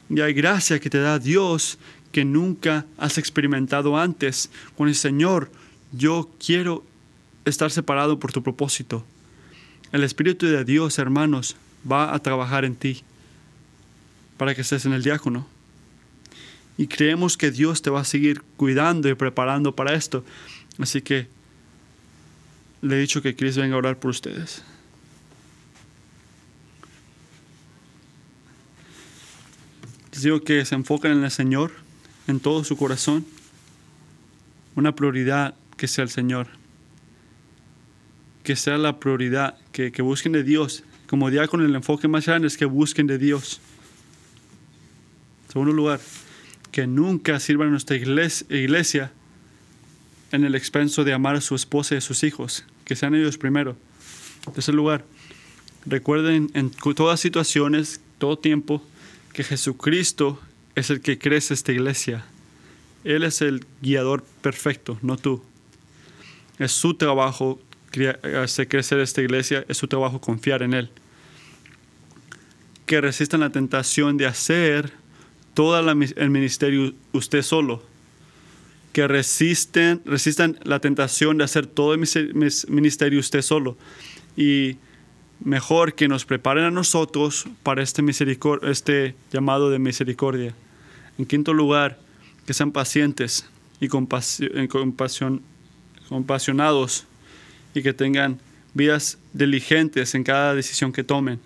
Y 0.09 0.21
hay 0.21 0.33
gracia 0.33 0.79
que 0.79 0.89
te 0.89 0.99
da 0.99 1.19
Dios 1.19 1.77
que 2.11 2.25
nunca 2.25 2.85
has 2.97 3.17
experimentado 3.17 3.97
antes. 3.97 4.49
Con 4.77 4.87
el 4.87 4.95
Señor, 4.95 5.51
yo 5.91 6.29
quiero 6.43 6.85
estar 7.45 7.71
separado 7.71 8.19
por 8.19 8.31
tu 8.31 8.41
propósito. 8.41 9.05
El 9.91 10.03
Espíritu 10.03 10.45
de 10.47 10.63
Dios, 10.63 10.99
hermanos, 10.99 11.55
va 11.89 12.13
a 12.13 12.19
trabajar 12.19 12.65
en 12.65 12.75
ti 12.75 13.03
para 14.37 14.53
que 14.53 14.61
estés 14.61 14.85
en 14.85 14.93
el 14.93 15.03
diácono. 15.03 15.47
Y 16.77 16.87
creemos 16.87 17.37
que 17.37 17.51
Dios 17.51 17.81
te 17.81 17.89
va 17.89 18.01
a 18.01 18.05
seguir 18.05 18.43
cuidando 18.55 19.09
y 19.09 19.15
preparando 19.15 19.75
para 19.75 19.93
esto. 19.93 20.23
Así 20.77 21.01
que 21.01 21.27
le 22.81 22.95
he 22.95 22.99
dicho 22.99 23.21
que 23.21 23.35
Cristo 23.35 23.61
venga 23.61 23.75
a 23.75 23.79
orar 23.79 23.97
por 23.97 24.11
ustedes. 24.11 24.63
Les 30.11 30.21
digo 30.21 30.41
que 30.41 30.65
se 30.65 30.75
enfoquen 30.75 31.11
en 31.11 31.23
el 31.23 31.31
Señor, 31.31 31.71
en 32.27 32.39
todo 32.39 32.63
su 32.63 32.77
corazón. 32.77 33.25
Una 34.75 34.93
prioridad 34.93 35.55
que 35.77 35.87
sea 35.87 36.03
el 36.03 36.11
Señor. 36.11 36.47
Que 38.43 38.55
sea 38.55 38.77
la 38.77 38.99
prioridad, 38.99 39.57
que, 39.71 39.91
que 39.91 40.03
busquen 40.03 40.31
de 40.31 40.43
Dios 40.43 40.83
como 41.07 41.29
diácono, 41.31 41.65
el 41.65 41.75
enfoque 41.75 42.07
más 42.07 42.25
grande 42.25 42.47
es 42.47 42.57
que 42.57 42.65
busquen 42.65 43.07
de 43.07 43.17
Dios. 43.17 43.59
Segundo 45.51 45.73
lugar, 45.73 45.99
que 46.71 46.85
nunca 46.85 47.39
sirvan 47.39 47.69
a 47.69 47.71
nuestra 47.71 47.95
iglesia 47.95 49.11
en 50.31 50.43
el 50.43 50.55
expenso 50.55 51.03
de 51.03 51.13
amar 51.13 51.35
a 51.35 51.41
su 51.41 51.55
esposa 51.55 51.95
y 51.95 51.99
a 51.99 52.01
sus 52.01 52.23
hijos, 52.23 52.65
que 52.83 52.95
sean 52.95 53.15
ellos 53.15 53.37
primero. 53.37 53.77
Tercer 54.53 54.75
lugar, 54.75 55.05
recuerden 55.85 56.51
en 56.53 56.71
todas 56.71 57.19
situaciones, 57.19 58.01
todo 58.17 58.37
tiempo, 58.37 58.83
que 59.33 59.43
Jesucristo 59.43 60.39
es 60.75 60.89
el 60.89 61.01
que 61.01 61.17
crece 61.17 61.53
esta 61.53 61.71
iglesia. 61.71 62.25
Él 63.03 63.23
es 63.23 63.41
el 63.41 63.65
guiador 63.81 64.23
perfecto, 64.41 64.99
no 65.01 65.17
tú. 65.17 65.43
Es 66.59 66.71
su 66.71 66.95
trabajo 66.95 67.61
hacer 68.05 68.67
crecer 68.67 68.99
esta 68.99 69.21
iglesia, 69.21 69.65
es 69.67 69.77
su 69.77 69.87
trabajo 69.87 70.21
confiar 70.21 70.63
en 70.63 70.73
Él. 70.73 70.89
Que 72.85 73.01
resistan 73.01 73.41
la 73.41 73.49
tentación 73.49 74.17
de 74.17 74.25
hacer 74.25 74.91
todo 75.53 75.79
el 75.79 76.29
ministerio 76.29 76.93
usted 77.13 77.41
solo. 77.41 77.83
Que 78.93 79.07
resisten, 79.07 80.01
resistan 80.05 80.59
la 80.63 80.79
tentación 80.79 81.37
de 81.37 81.43
hacer 81.43 81.67
todo 81.67 81.93
el 81.93 81.99
ministerio 82.67 83.19
usted 83.19 83.41
solo. 83.41 83.77
Y 84.35 84.77
mejor 85.43 85.93
que 85.93 86.07
nos 86.07 86.25
preparen 86.25 86.65
a 86.65 86.71
nosotros 86.71 87.47
para 87.63 87.83
este, 87.83 88.03
este 88.63 89.15
llamado 89.31 89.69
de 89.69 89.79
misericordia. 89.79 90.53
En 91.17 91.25
quinto 91.25 91.53
lugar, 91.53 91.99
que 92.45 92.53
sean 92.53 92.71
pacientes 92.71 93.47
y 93.79 93.87
compasión, 93.87 95.41
compasionados 96.07 97.05
y 97.77 97.83
que 97.83 97.93
tengan 97.93 98.39
vidas 98.73 99.17
diligentes 99.33 100.15
en 100.15 100.23
cada 100.23 100.55
decisión 100.55 100.91
que 100.91 101.03
tomen, 101.03 101.39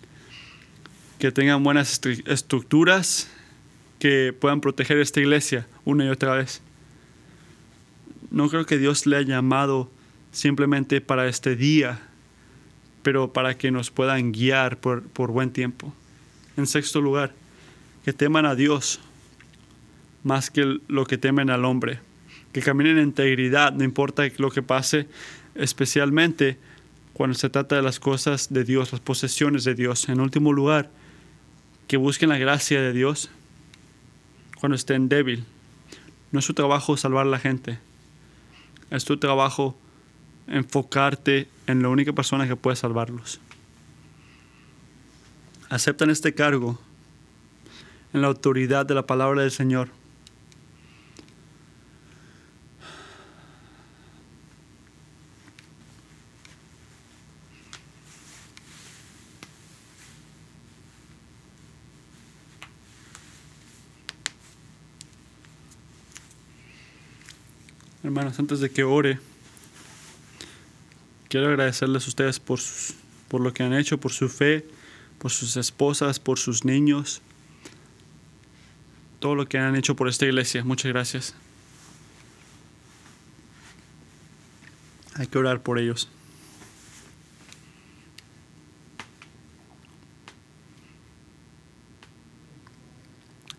que 1.20 1.32
tengan 1.32 1.64
buenas 1.64 2.00
estructuras 2.26 3.30
que 4.00 4.34
puedan 4.38 4.62
proteger 4.62 4.98
esta 4.98 5.20
iglesia 5.20 5.68
una 5.86 6.06
y 6.06 6.10
otra 6.10 6.36
vez. 6.36 6.62
No 8.32 8.50
creo 8.50 8.66
que 8.66 8.78
Dios 8.78 9.06
le 9.06 9.18
haya 9.18 9.36
llamado 9.36 9.92
simplemente 10.32 11.02
para 11.02 11.28
este 11.28 11.56
día, 11.56 12.00
pero 13.04 13.34
para 13.34 13.58
que 13.58 13.72
nos 13.72 13.92
puedan 13.92 14.32
guiar 14.32 14.78
por, 14.78 15.04
por 15.04 15.32
buen 15.32 15.52
tiempo. 15.52 15.94
En 16.58 16.66
sexto 16.66 17.02
lugar, 17.02 17.34
que 18.06 18.14
teman 18.14 18.46
a 18.46 18.56
Dios 18.56 19.00
más 20.24 20.50
que 20.50 20.80
lo 20.88 21.06
que 21.06 21.18
temen 21.18 21.50
al 21.50 21.66
hombre, 21.66 22.00
que 22.54 22.62
caminen 22.62 22.98
en 22.98 23.08
integridad, 23.10 23.74
no 23.74 23.84
importa 23.84 24.24
lo 24.38 24.50
que 24.50 24.62
pase, 24.62 25.08
especialmente 25.56 26.58
cuando 27.14 27.36
se 27.36 27.50
trata 27.50 27.76
de 27.76 27.82
las 27.82 28.00
cosas 28.00 28.52
de 28.52 28.64
Dios, 28.64 28.92
las 28.92 29.02
posesiones 29.02 29.64
de 29.64 29.76
Dios. 29.76 30.10
En 30.10 30.22
último 30.22 30.54
lugar, 30.54 30.90
que 31.88 31.98
busquen 31.98 32.30
la 32.30 32.38
gracia 32.38 32.82
de 32.82 32.94
Dios 32.94 33.30
cuando 34.60 34.76
estén 34.76 35.10
débil. 35.10 35.44
No 36.32 36.40
es 36.40 36.46
su 36.46 36.54
trabajo 36.54 36.96
salvar 36.96 37.28
a 37.28 37.30
la 37.30 37.40
gente, 37.40 37.80
es 38.90 39.04
tu 39.04 39.18
trabajo 39.18 39.78
enfocarte 40.48 41.50
en 41.68 41.82
la 41.82 41.90
única 41.90 42.14
persona 42.14 42.48
que 42.48 42.56
puede 42.56 42.76
salvarlos. 42.76 43.40
Aceptan 45.70 46.10
este 46.10 46.34
cargo 46.34 46.80
en 48.14 48.22
la 48.22 48.28
autoridad 48.28 48.86
de 48.86 48.94
la 48.94 49.06
palabra 49.06 49.42
del 49.42 49.52
Señor 49.52 49.90
Hermanos, 68.22 68.38
antes 68.38 68.60
de 68.60 68.70
que 68.70 68.84
ore, 68.84 69.18
quiero 71.28 71.48
agradecerles 71.48 72.06
a 72.06 72.08
ustedes 72.08 72.40
por, 72.40 72.60
por 73.28 73.42
lo 73.42 73.52
que 73.52 73.64
han 73.64 73.74
hecho, 73.74 74.00
por 74.00 74.12
su 74.12 74.30
fe, 74.30 74.64
por 75.18 75.32
sus 75.32 75.58
esposas, 75.58 76.20
por 76.20 76.38
sus 76.38 76.64
niños, 76.64 77.24
todo 79.20 79.34
lo 79.34 79.48
que 79.48 79.58
han 79.58 79.76
hecho 79.76 79.96
por 79.96 80.08
esta 80.08 80.26
iglesia. 80.26 80.64
Muchas 80.64 80.92
gracias. 80.92 81.34
Hay 85.16 85.26
que 85.26 85.40
orar 85.40 85.64
por 85.64 85.80
ellos. 85.80 86.08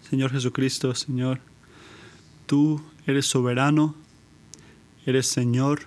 Señor 0.09 0.31
Jesucristo, 0.31 0.95
Señor, 0.95 1.41
tú 2.47 2.81
eres 3.09 3.27
soberano 3.27 3.97
eres 5.07 5.27
Señor 5.27 5.83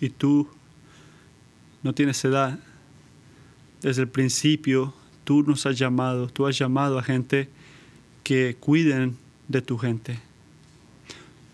y 0.00 0.10
tú 0.10 0.48
no 1.82 1.94
tienes 1.94 2.24
edad. 2.24 2.58
Desde 3.82 4.02
el 4.02 4.08
principio 4.08 4.94
tú 5.24 5.42
nos 5.42 5.66
has 5.66 5.78
llamado, 5.78 6.28
tú 6.28 6.46
has 6.46 6.56
llamado 6.58 6.98
a 6.98 7.02
gente 7.02 7.48
que 8.22 8.56
cuiden 8.58 9.16
de 9.48 9.62
tu 9.62 9.78
gente. 9.78 10.18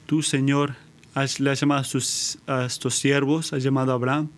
Tú, 0.06 0.22
Señor, 0.22 0.74
has, 1.14 1.40
le 1.40 1.50
has 1.50 1.60
llamado 1.60 1.82
a, 2.46 2.64
estos 2.64 2.94
siervos, 2.94 3.52
has 3.52 3.62
llamado 3.62 3.92
a 3.92 3.94
Abraham, 3.94 4.28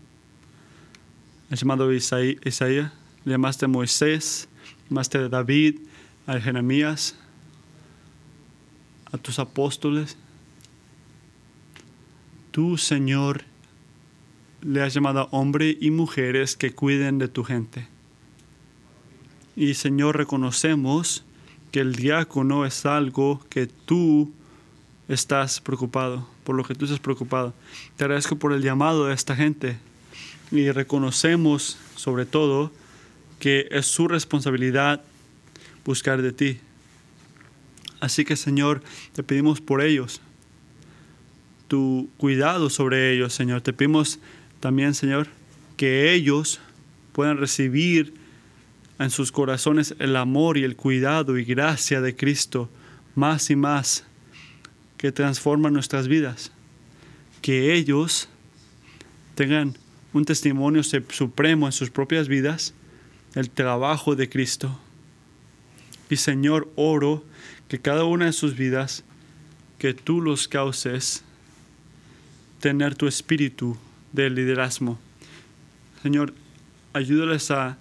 has 1.50 1.60
llamado 1.60 1.88
a 1.88 1.94
Isaías, 1.94 2.92
le 3.24 3.32
llamaste 3.32 3.66
a 3.66 3.68
Moisés, 3.68 4.48
llamaste 4.88 5.18
a 5.18 5.28
David, 5.28 5.78
a 6.26 6.38
Jeremías, 6.40 7.16
a 9.12 9.18
tus 9.18 9.38
apóstoles. 9.38 10.16
Tú, 12.52 12.76
Señor, 12.76 13.44
le 14.60 14.82
has 14.82 14.92
llamado 14.92 15.26
hombres 15.30 15.76
y 15.80 15.90
mujeres 15.90 16.54
que 16.54 16.74
cuiden 16.74 17.18
de 17.18 17.28
tu 17.28 17.44
gente. 17.44 17.88
Y 19.56 19.72
Señor, 19.72 20.18
reconocemos 20.18 21.24
que 21.70 21.80
el 21.80 21.94
diácono 21.94 22.66
es 22.66 22.84
algo 22.84 23.40
que 23.48 23.66
tú 23.66 24.30
estás 25.08 25.62
preocupado, 25.62 26.28
por 26.44 26.54
lo 26.54 26.62
que 26.62 26.74
tú 26.74 26.84
estás 26.84 27.00
preocupado. 27.00 27.54
Te 27.96 28.04
agradezco 28.04 28.36
por 28.36 28.52
el 28.52 28.62
llamado 28.62 29.06
de 29.06 29.14
esta 29.14 29.34
gente 29.34 29.78
y 30.50 30.70
reconocemos 30.70 31.78
sobre 31.96 32.26
todo 32.26 32.70
que 33.40 33.66
es 33.70 33.86
su 33.86 34.08
responsabilidad 34.08 35.02
buscar 35.86 36.20
de 36.20 36.32
ti. 36.32 36.60
Así 37.98 38.26
que 38.26 38.36
Señor, 38.36 38.82
te 39.14 39.22
pedimos 39.22 39.62
por 39.62 39.80
ellos, 39.80 40.20
tu 41.72 42.10
cuidado 42.18 42.68
sobre 42.68 43.14
ellos, 43.14 43.32
Señor. 43.32 43.62
Te 43.62 43.72
pedimos 43.72 44.18
también, 44.60 44.92
Señor, 44.92 45.28
que 45.78 46.12
ellos 46.12 46.60
puedan 47.14 47.38
recibir 47.38 48.12
en 48.98 49.08
sus 49.08 49.32
corazones 49.32 49.94
el 49.98 50.16
amor 50.16 50.58
y 50.58 50.64
el 50.64 50.76
cuidado 50.76 51.38
y 51.38 51.46
gracia 51.46 52.02
de 52.02 52.14
Cristo 52.14 52.68
más 53.14 53.48
y 53.48 53.56
más 53.56 54.04
que 54.98 55.12
transforma 55.12 55.70
nuestras 55.70 56.08
vidas. 56.08 56.52
Que 57.40 57.72
ellos 57.72 58.28
tengan 59.34 59.78
un 60.12 60.26
testimonio 60.26 60.82
supremo 60.82 61.64
en 61.64 61.72
sus 61.72 61.88
propias 61.88 62.28
vidas, 62.28 62.74
el 63.34 63.48
trabajo 63.48 64.14
de 64.14 64.28
Cristo. 64.28 64.78
Y 66.10 66.16
Señor, 66.16 66.70
oro 66.76 67.24
que 67.68 67.80
cada 67.80 68.04
una 68.04 68.26
de 68.26 68.34
sus 68.34 68.56
vidas, 68.56 69.04
que 69.78 69.94
tú 69.94 70.20
los 70.20 70.48
causes 70.48 71.24
tener 72.62 72.94
tu 72.94 73.08
espíritu 73.08 73.76
de 74.12 74.30
liderazgo. 74.30 74.96
Señor, 76.00 76.32
ayúdales 76.92 77.50
a 77.50 77.76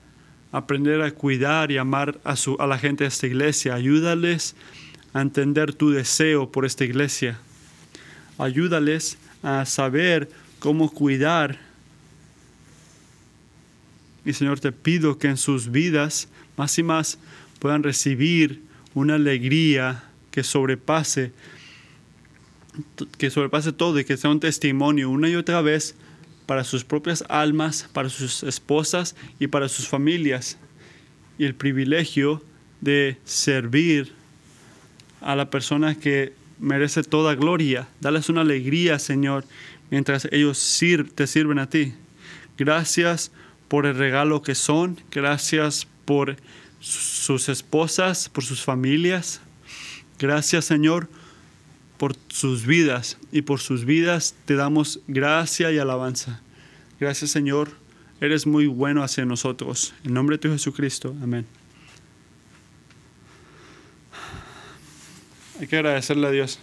aprender 0.51 1.03
a 1.03 1.11
cuidar 1.11 1.71
y 1.71 1.77
amar 1.77 2.19
a, 2.23 2.36
su, 2.36 2.57
a 2.59 2.65
la 2.65 2.79
gente 2.79 3.03
de 3.03 3.09
esta 3.09 3.27
iglesia. 3.27 3.75
Ayúdales 3.75 4.55
a 5.13 5.21
entender 5.21 5.73
tu 5.73 5.91
deseo 5.91 6.51
por 6.51 6.65
esta 6.65 6.84
iglesia. 6.84 7.38
Ayúdales 8.39 9.19
a 9.43 9.65
saber 9.67 10.32
cómo 10.57 10.89
cuidar. 10.89 11.59
Y 14.25 14.34
Señor, 14.34 14.59
te 14.59 14.71
pido 14.71 15.19
que 15.19 15.27
en 15.27 15.38
sus 15.38 15.69
vidas 15.69 16.27
más 16.57 16.75
y 16.79 16.84
más 16.84 17.19
puedan 17.59 17.84
recibir 17.84 18.63
una 18.95 19.13
alegría 19.13 20.05
que 20.32 20.43
sobrepase 20.43 21.34
que 23.17 23.30
sobrepase 23.30 23.72
todo 23.72 23.99
y 23.99 24.05
que 24.05 24.17
sea 24.17 24.30
un 24.30 24.39
testimonio 24.39 25.09
una 25.09 25.30
y 25.30 25.36
otra 25.36 25.61
vez 25.61 25.95
para 26.45 26.63
sus 26.63 26.84
propias 26.84 27.24
almas, 27.30 27.89
para 27.93 28.09
sus 28.09 28.43
esposas 28.43 29.15
y 29.39 29.47
para 29.47 29.69
sus 29.69 29.88
familias. 29.88 30.57
Y 31.38 31.45
el 31.45 31.55
privilegio 31.55 32.43
de 32.82 33.17
servir 33.24 34.13
a 35.22 35.36
la 35.36 35.49
persona 35.49 35.95
que 35.95 36.34
merece 36.59 37.03
toda 37.03 37.36
gloria. 37.36 37.88
Dales 37.99 38.30
una 38.30 38.41
alegría, 38.41 38.99
Señor, 38.99 39.45
mientras 39.89 40.28
ellos 40.32 40.80
te 41.15 41.28
sirven 41.28 41.59
a 41.59 41.69
ti. 41.69 41.93
Gracias 42.57 43.32
por 43.67 43.86
el 43.86 43.95
regalo 43.95 44.41
que 44.41 44.55
son. 44.55 44.99
Gracias 45.11 45.88
por 46.05 46.36
sus 46.80 47.49
esposas, 47.49 48.30
por 48.30 48.43
sus 48.43 48.63
familias. 48.63 49.41
Gracias, 50.19 50.65
Señor, 50.65 51.07
por 52.01 52.15
sus 52.29 52.65
vidas 52.65 53.19
y 53.31 53.43
por 53.43 53.59
sus 53.59 53.85
vidas 53.85 54.33
te 54.45 54.55
damos 54.55 55.01
gracia 55.07 55.71
y 55.71 55.77
alabanza. 55.77 56.41
Gracias 56.99 57.29
Señor, 57.29 57.69
eres 58.19 58.47
muy 58.47 58.65
bueno 58.65 59.03
hacia 59.03 59.23
nosotros. 59.23 59.93
En 60.03 60.15
nombre 60.15 60.37
de 60.37 60.41
tu 60.41 60.49
Jesucristo, 60.49 61.15
amén. 61.21 61.45
Hay 65.59 65.67
que 65.67 65.75
agradecerle 65.75 66.25
a 66.25 66.31
Dios. 66.31 66.59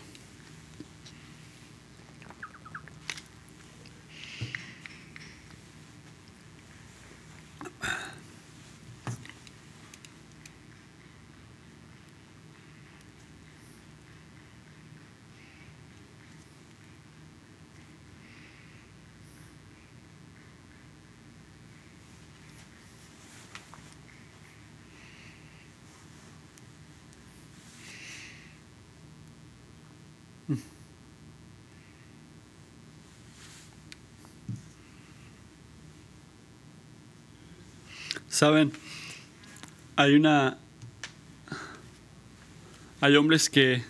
Saben, 38.29 38.73
hay 39.97 40.14
una... 40.14 40.59
Hay 43.01 43.16
hombres 43.16 43.49
que... 43.49 43.83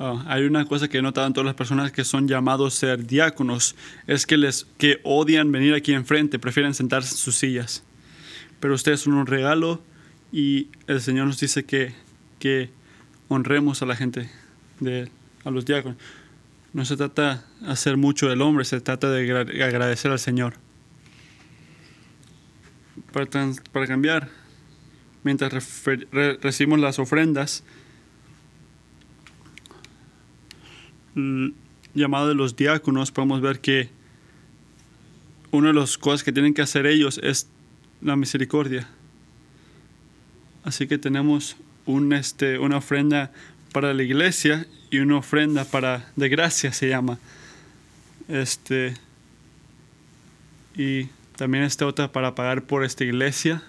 Oh, 0.00 0.22
hay 0.26 0.44
una 0.44 0.64
cosa 0.64 0.86
que 0.86 0.98
en 0.98 1.12
todas 1.12 1.44
las 1.44 1.54
personas 1.54 1.90
que 1.90 2.04
son 2.04 2.28
llamados 2.28 2.76
a 2.76 2.78
ser 2.78 3.06
diáconos, 3.06 3.74
es 4.06 4.26
que 4.26 4.36
les 4.36 4.64
que 4.78 5.00
odian 5.02 5.50
venir 5.50 5.74
aquí 5.74 5.92
enfrente, 5.92 6.38
prefieren 6.38 6.72
sentarse 6.72 7.10
en 7.14 7.18
sus 7.18 7.34
sillas. 7.34 7.82
Pero 8.60 8.74
ustedes 8.74 9.00
son 9.00 9.14
un 9.14 9.26
regalo 9.26 9.82
y 10.30 10.68
el 10.86 11.00
Señor 11.00 11.26
nos 11.26 11.40
dice 11.40 11.64
que, 11.64 11.94
que 12.38 12.70
honremos 13.26 13.82
a 13.82 13.86
la 13.86 13.96
gente, 13.96 14.30
de, 14.78 15.10
a 15.44 15.50
los 15.50 15.64
diáconos. 15.64 15.98
No 16.78 16.84
se 16.84 16.96
trata 16.96 17.44
de 17.60 17.72
hacer 17.72 17.96
mucho 17.96 18.28
del 18.28 18.40
hombre, 18.40 18.64
se 18.64 18.80
trata 18.80 19.10
de 19.10 19.32
agradecer 19.64 20.12
al 20.12 20.20
Señor. 20.20 20.54
Para, 23.10 23.86
cambiar, 23.88 24.28
mientras 25.24 25.52
recibimos 26.40 26.78
las 26.78 27.00
ofrendas, 27.00 27.64
llamado 31.94 32.28
de 32.28 32.36
los 32.36 32.54
diáconos, 32.54 33.10
podemos 33.10 33.40
ver 33.40 33.58
que 33.58 33.90
una 35.50 35.72
de 35.72 35.74
las 35.74 35.98
cosas 35.98 36.22
que 36.22 36.30
tienen 36.30 36.54
que 36.54 36.62
hacer 36.62 36.86
ellos 36.86 37.18
es 37.24 37.48
la 38.00 38.14
misericordia. 38.14 38.86
Así 40.62 40.86
que 40.86 40.96
tenemos 40.96 41.56
este, 42.12 42.60
una 42.60 42.76
ofrenda 42.76 43.32
para 43.72 43.94
la 43.94 44.02
iglesia 44.02 44.66
y 44.90 44.98
una 44.98 45.18
ofrenda 45.18 45.64
para 45.64 46.10
de 46.16 46.28
gracia 46.28 46.72
se 46.72 46.88
llama. 46.88 47.18
Este 48.28 48.94
y 50.76 51.08
también 51.36 51.64
esta 51.64 51.86
otra 51.86 52.12
para 52.12 52.34
pagar 52.34 52.62
por 52.62 52.84
esta 52.84 53.04
iglesia. 53.04 53.62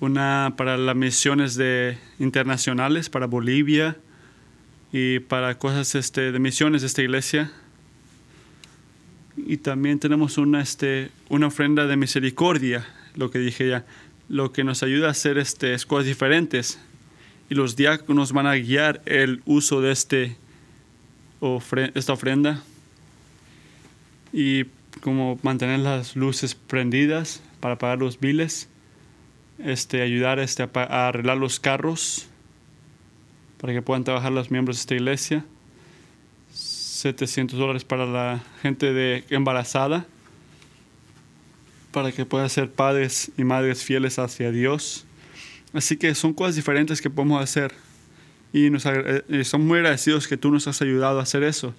Una 0.00 0.54
para 0.56 0.76
las 0.76 0.94
misiones 0.94 1.56
de 1.56 1.98
internacionales 2.18 3.08
para 3.08 3.26
Bolivia 3.26 3.96
y 4.92 5.18
para 5.18 5.58
cosas 5.58 5.94
este, 5.94 6.32
de 6.32 6.38
misiones 6.38 6.82
de 6.82 6.86
esta 6.86 7.02
iglesia. 7.02 7.50
Y 9.36 9.58
también 9.58 9.98
tenemos 9.98 10.38
una, 10.38 10.60
este, 10.60 11.10
una 11.28 11.48
ofrenda 11.48 11.86
de 11.86 11.96
misericordia, 11.96 12.86
lo 13.14 13.30
que 13.30 13.38
dije 13.38 13.68
ya, 13.68 13.84
lo 14.28 14.52
que 14.52 14.64
nos 14.64 14.82
ayuda 14.82 15.08
a 15.08 15.10
hacer 15.12 15.38
este, 15.38 15.76
cosas 15.86 16.06
diferentes 16.06 16.78
y 17.48 17.54
los 17.54 17.76
diáconos 17.76 18.32
van 18.32 18.46
a 18.46 18.54
guiar 18.54 19.02
el 19.06 19.42
uso 19.44 19.80
de 19.80 19.92
este 19.92 20.36
esta 21.94 22.12
ofrenda 22.12 22.62
y 24.32 24.64
como 25.00 25.38
mantener 25.42 25.78
las 25.78 26.16
luces 26.16 26.54
prendidas 26.54 27.40
para 27.60 27.74
apagar 27.74 27.98
los 27.98 28.18
biles, 28.18 28.68
este, 29.58 30.02
ayudar 30.02 30.40
este, 30.40 30.64
a, 30.64 31.08
arreglar 31.08 31.36
los 31.36 31.60
carros 31.60 32.26
para 33.60 33.72
que 33.72 33.82
puedan 33.82 34.04
trabajar 34.04 34.32
los 34.32 34.50
miembros 34.50 34.76
de 34.76 34.80
esta 34.80 34.94
iglesia, 34.94 35.44
700 36.52 37.56
dólares 37.56 37.84
para 37.84 38.06
la 38.06 38.42
gente 38.62 38.92
de 38.92 39.24
embarazada 39.30 40.06
para 41.92 42.12
que 42.12 42.26
puedan 42.26 42.50
ser 42.50 42.70
padres 42.70 43.32
y 43.36 43.44
madres 43.44 43.82
fieles 43.82 44.18
hacia 44.18 44.50
Dios. 44.50 45.06
Así 45.72 45.96
que 45.96 46.14
son 46.14 46.32
cosas 46.32 46.56
diferentes 46.56 47.00
que 47.00 47.10
podemos 47.10 47.42
hacer 47.42 47.72
y 48.52 48.70
nos 48.70 48.86
eh, 48.86 49.44
somos 49.44 49.66
muy 49.66 49.78
agradecidos 49.78 50.26
que 50.26 50.36
tú 50.36 50.50
nos 50.50 50.66
has 50.66 50.80
ayudado 50.80 51.20
a 51.20 51.22
hacer 51.22 51.42
eso. 51.42 51.74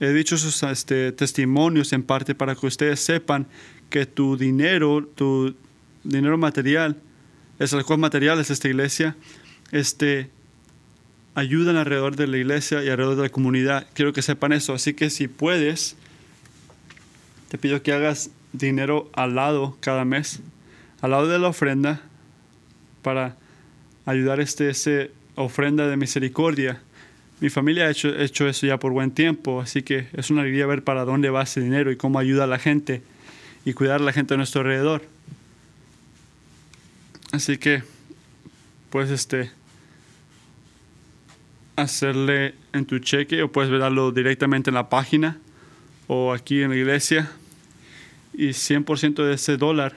He 0.00 0.12
dicho 0.12 0.36
esos 0.36 0.62
este, 0.62 1.12
testimonios 1.12 1.92
en 1.92 2.02
parte 2.02 2.34
para 2.34 2.54
que 2.54 2.66
ustedes 2.66 3.00
sepan 3.00 3.46
que 3.90 4.06
tu 4.06 4.36
dinero, 4.36 5.08
tu 5.14 5.54
dinero 6.04 6.38
material, 6.38 6.96
es 7.58 7.72
el 7.72 7.84
cual 7.84 7.98
material 7.98 8.38
es 8.38 8.50
esta 8.50 8.68
iglesia, 8.68 9.16
este, 9.72 10.30
ayudan 11.34 11.76
alrededor 11.76 12.16
de 12.16 12.26
la 12.26 12.36
iglesia 12.36 12.82
y 12.84 12.88
alrededor 12.88 13.16
de 13.16 13.22
la 13.22 13.28
comunidad. 13.28 13.86
Quiero 13.94 14.12
que 14.12 14.22
sepan 14.22 14.52
eso. 14.52 14.72
Así 14.74 14.94
que 14.94 15.10
si 15.10 15.26
puedes, 15.26 15.96
te 17.48 17.58
pido 17.58 17.82
que 17.82 17.92
hagas 17.92 18.30
dinero 18.52 19.10
al 19.14 19.34
lado 19.34 19.76
cada 19.80 20.04
mes, 20.04 20.40
al 21.00 21.10
lado 21.10 21.26
de 21.26 21.38
la 21.38 21.48
ofrenda, 21.48 22.02
para 23.08 23.36
ayudar 24.04 24.38
este, 24.38 24.68
ese 24.68 25.10
ofrenda 25.34 25.88
de 25.88 25.96
misericordia. 25.96 26.82
Mi 27.40 27.48
familia 27.48 27.86
ha 27.86 27.90
hecho, 27.90 28.14
hecho 28.14 28.46
eso 28.46 28.66
ya 28.66 28.78
por 28.78 28.92
buen 28.92 29.12
tiempo, 29.12 29.62
así 29.62 29.80
que 29.80 30.08
es 30.12 30.28
una 30.28 30.42
alegría 30.42 30.66
ver 30.66 30.84
para 30.84 31.06
dónde 31.06 31.30
va 31.30 31.44
ese 31.44 31.62
dinero 31.62 31.90
y 31.90 31.96
cómo 31.96 32.18
ayuda 32.18 32.44
a 32.44 32.46
la 32.46 32.58
gente 32.58 33.00
y 33.64 33.72
cuidar 33.72 34.02
a 34.02 34.04
la 34.04 34.12
gente 34.12 34.34
a 34.34 34.36
nuestro 34.36 34.60
alrededor. 34.60 35.00
Así 37.32 37.56
que, 37.56 37.82
pues 38.90 39.08
este, 39.08 39.52
hacerle 41.76 42.56
en 42.74 42.84
tu 42.84 42.98
cheque 42.98 43.42
o 43.42 43.50
puedes 43.50 43.70
verlo 43.70 44.12
directamente 44.12 44.68
en 44.68 44.74
la 44.74 44.90
página 44.90 45.38
o 46.08 46.34
aquí 46.34 46.60
en 46.60 46.68
la 46.68 46.76
iglesia 46.76 47.32
y 48.34 48.48
100% 48.48 49.24
de 49.24 49.32
ese 49.32 49.56
dólar 49.56 49.96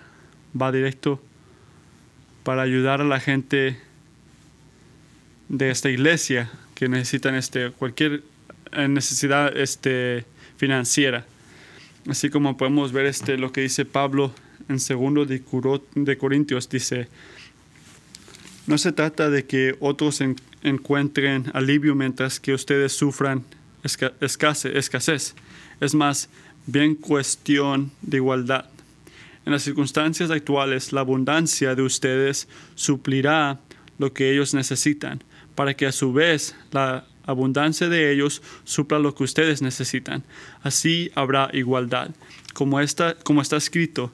va 0.56 0.72
directo 0.72 1.22
para 2.44 2.62
ayudar 2.62 3.02
a 3.02 3.06
la 3.06 3.20
gente 3.20 3.78
de 5.50 5.70
esta 5.70 5.90
iglesia 5.90 6.50
que 6.76 6.90
necesitan 6.90 7.36
este, 7.36 7.72
cualquier 7.72 8.24
eh, 8.72 8.88
necesidad 8.88 9.56
este, 9.56 10.26
financiera. 10.58 11.26
Así 12.08 12.30
como 12.30 12.58
podemos 12.58 12.92
ver 12.92 13.06
este, 13.06 13.38
lo 13.38 13.52
que 13.52 13.62
dice 13.62 13.86
Pablo 13.86 14.34
en 14.70 14.80
segundo 14.80 15.26
de, 15.26 15.44
de 15.96 16.18
Corintios, 16.18 16.70
dice, 16.70 17.08
no 18.66 18.78
se 18.78 18.92
trata 18.92 19.30
de 19.30 19.46
que 19.46 19.76
otros 19.80 20.22
encuentren 20.64 21.52
alivio 21.54 21.94
mientras 21.96 22.40
que 22.40 22.54
ustedes 22.54 22.94
sufran 22.94 23.44
escasez. 23.84 25.36
Es 25.80 25.94
más, 25.94 26.30
bien 26.66 26.96
cuestión 26.96 27.92
de 28.02 28.18
igualdad. 28.18 28.66
En 29.46 29.52
las 29.52 29.64
circunstancias 29.64 30.30
actuales, 30.30 30.94
la 30.94 31.02
abundancia 31.02 31.74
de 31.74 31.82
ustedes 31.82 32.48
suplirá 32.76 33.60
lo 33.98 34.14
que 34.14 34.32
ellos 34.32 34.54
necesitan, 34.54 35.24
para 35.56 35.74
que 35.74 35.88
a 35.88 35.92
su 35.92 36.14
vez 36.14 36.56
la 36.72 37.06
abundancia 37.26 37.90
de 37.90 38.12
ellos 38.12 38.42
supla 38.64 39.00
lo 39.00 39.16
que 39.16 39.24
ustedes 39.24 39.62
necesitan. 39.62 40.24
Así 40.62 41.12
habrá 41.16 41.50
igualdad. 41.54 42.12
Como 42.54 42.80
está, 42.80 43.16
escrito, 43.58 44.12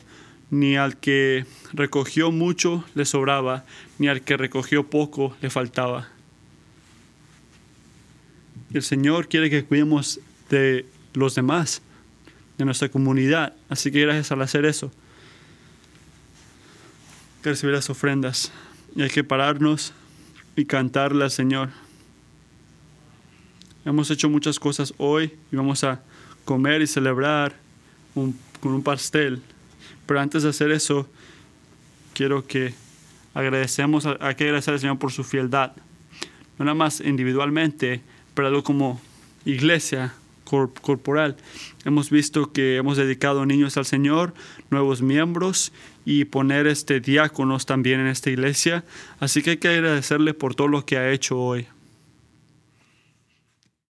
ni 0.49 0.77
al 0.77 0.97
que 0.97 1.45
recogió 1.73 2.31
mucho 2.31 2.83
le 2.95 3.05
sobraba, 3.05 3.65
ni 3.99 4.07
al 4.07 4.21
que 4.21 4.37
recogió 4.37 4.89
poco 4.89 5.35
le 5.41 5.49
faltaba. 5.49 6.09
El 8.73 8.83
Señor 8.83 9.27
quiere 9.27 9.49
que 9.49 9.63
cuidemos 9.63 10.19
de 10.49 10.85
los 11.13 11.35
demás, 11.35 11.81
de 12.57 12.65
nuestra 12.65 12.89
comunidad. 12.89 13.53
Así 13.69 13.91
que 13.91 14.01
gracias 14.01 14.31
al 14.31 14.41
hacer 14.41 14.65
eso, 14.65 14.91
que 17.47 17.51
recibir 17.51 17.75
las 17.75 17.89
ofrendas. 17.89 18.51
Y 18.93 19.03
hay 19.03 19.09
que 19.09 19.23
pararnos 19.23 19.93
y 20.57 20.65
cantarle 20.65 21.23
al 21.23 21.31
Señor. 21.31 21.69
Hemos 23.85 24.11
hecho 24.11 24.29
muchas 24.29 24.59
cosas 24.59 24.93
hoy 24.97 25.33
y 25.49 25.55
vamos 25.55 25.85
a 25.85 26.01
comer 26.43 26.81
y 26.81 26.87
celebrar 26.87 27.55
con 28.13 28.35
un 28.73 28.83
pastel. 28.83 29.41
Pero 30.05 30.19
antes 30.19 30.43
de 30.43 30.49
hacer 30.49 30.71
eso, 30.71 31.07
quiero 32.13 32.45
que 32.45 32.73
agradecemos, 33.33 34.05
hay 34.05 34.35
que 34.35 34.43
agradecer 34.43 34.73
al 34.73 34.81
Señor 34.81 34.99
por 34.99 35.13
su 35.13 35.23
fieldad. 35.23 35.71
No 36.59 36.65
nada 36.65 36.75
más 36.75 36.99
individualmente, 36.99 38.01
pero 38.33 38.49
algo 38.49 38.63
como 38.63 38.99
iglesia 39.45 40.13
corporal. 40.43 41.37
Hemos 41.85 42.09
visto 42.09 42.51
que 42.51 42.75
hemos 42.75 42.97
dedicado 42.97 43.45
niños 43.45 43.77
al 43.77 43.85
Señor, 43.85 44.33
nuevos 44.69 45.01
miembros 45.01 45.71
y 46.09 46.23
poner 46.23 46.67
este 46.67 47.01
diáconos 47.01 47.65
también 47.65 47.99
en 47.99 48.07
esta 48.07 48.29
iglesia. 48.29 48.85
Así 49.19 49.43
que 49.43 49.49
hay 49.49 49.57
que 49.57 49.67
agradecerle 49.67 50.33
por 50.33 50.55
todo 50.55 50.69
lo 50.69 50.85
que 50.85 50.97
ha 50.97 51.11
hecho 51.11 51.37
hoy. 51.37 51.67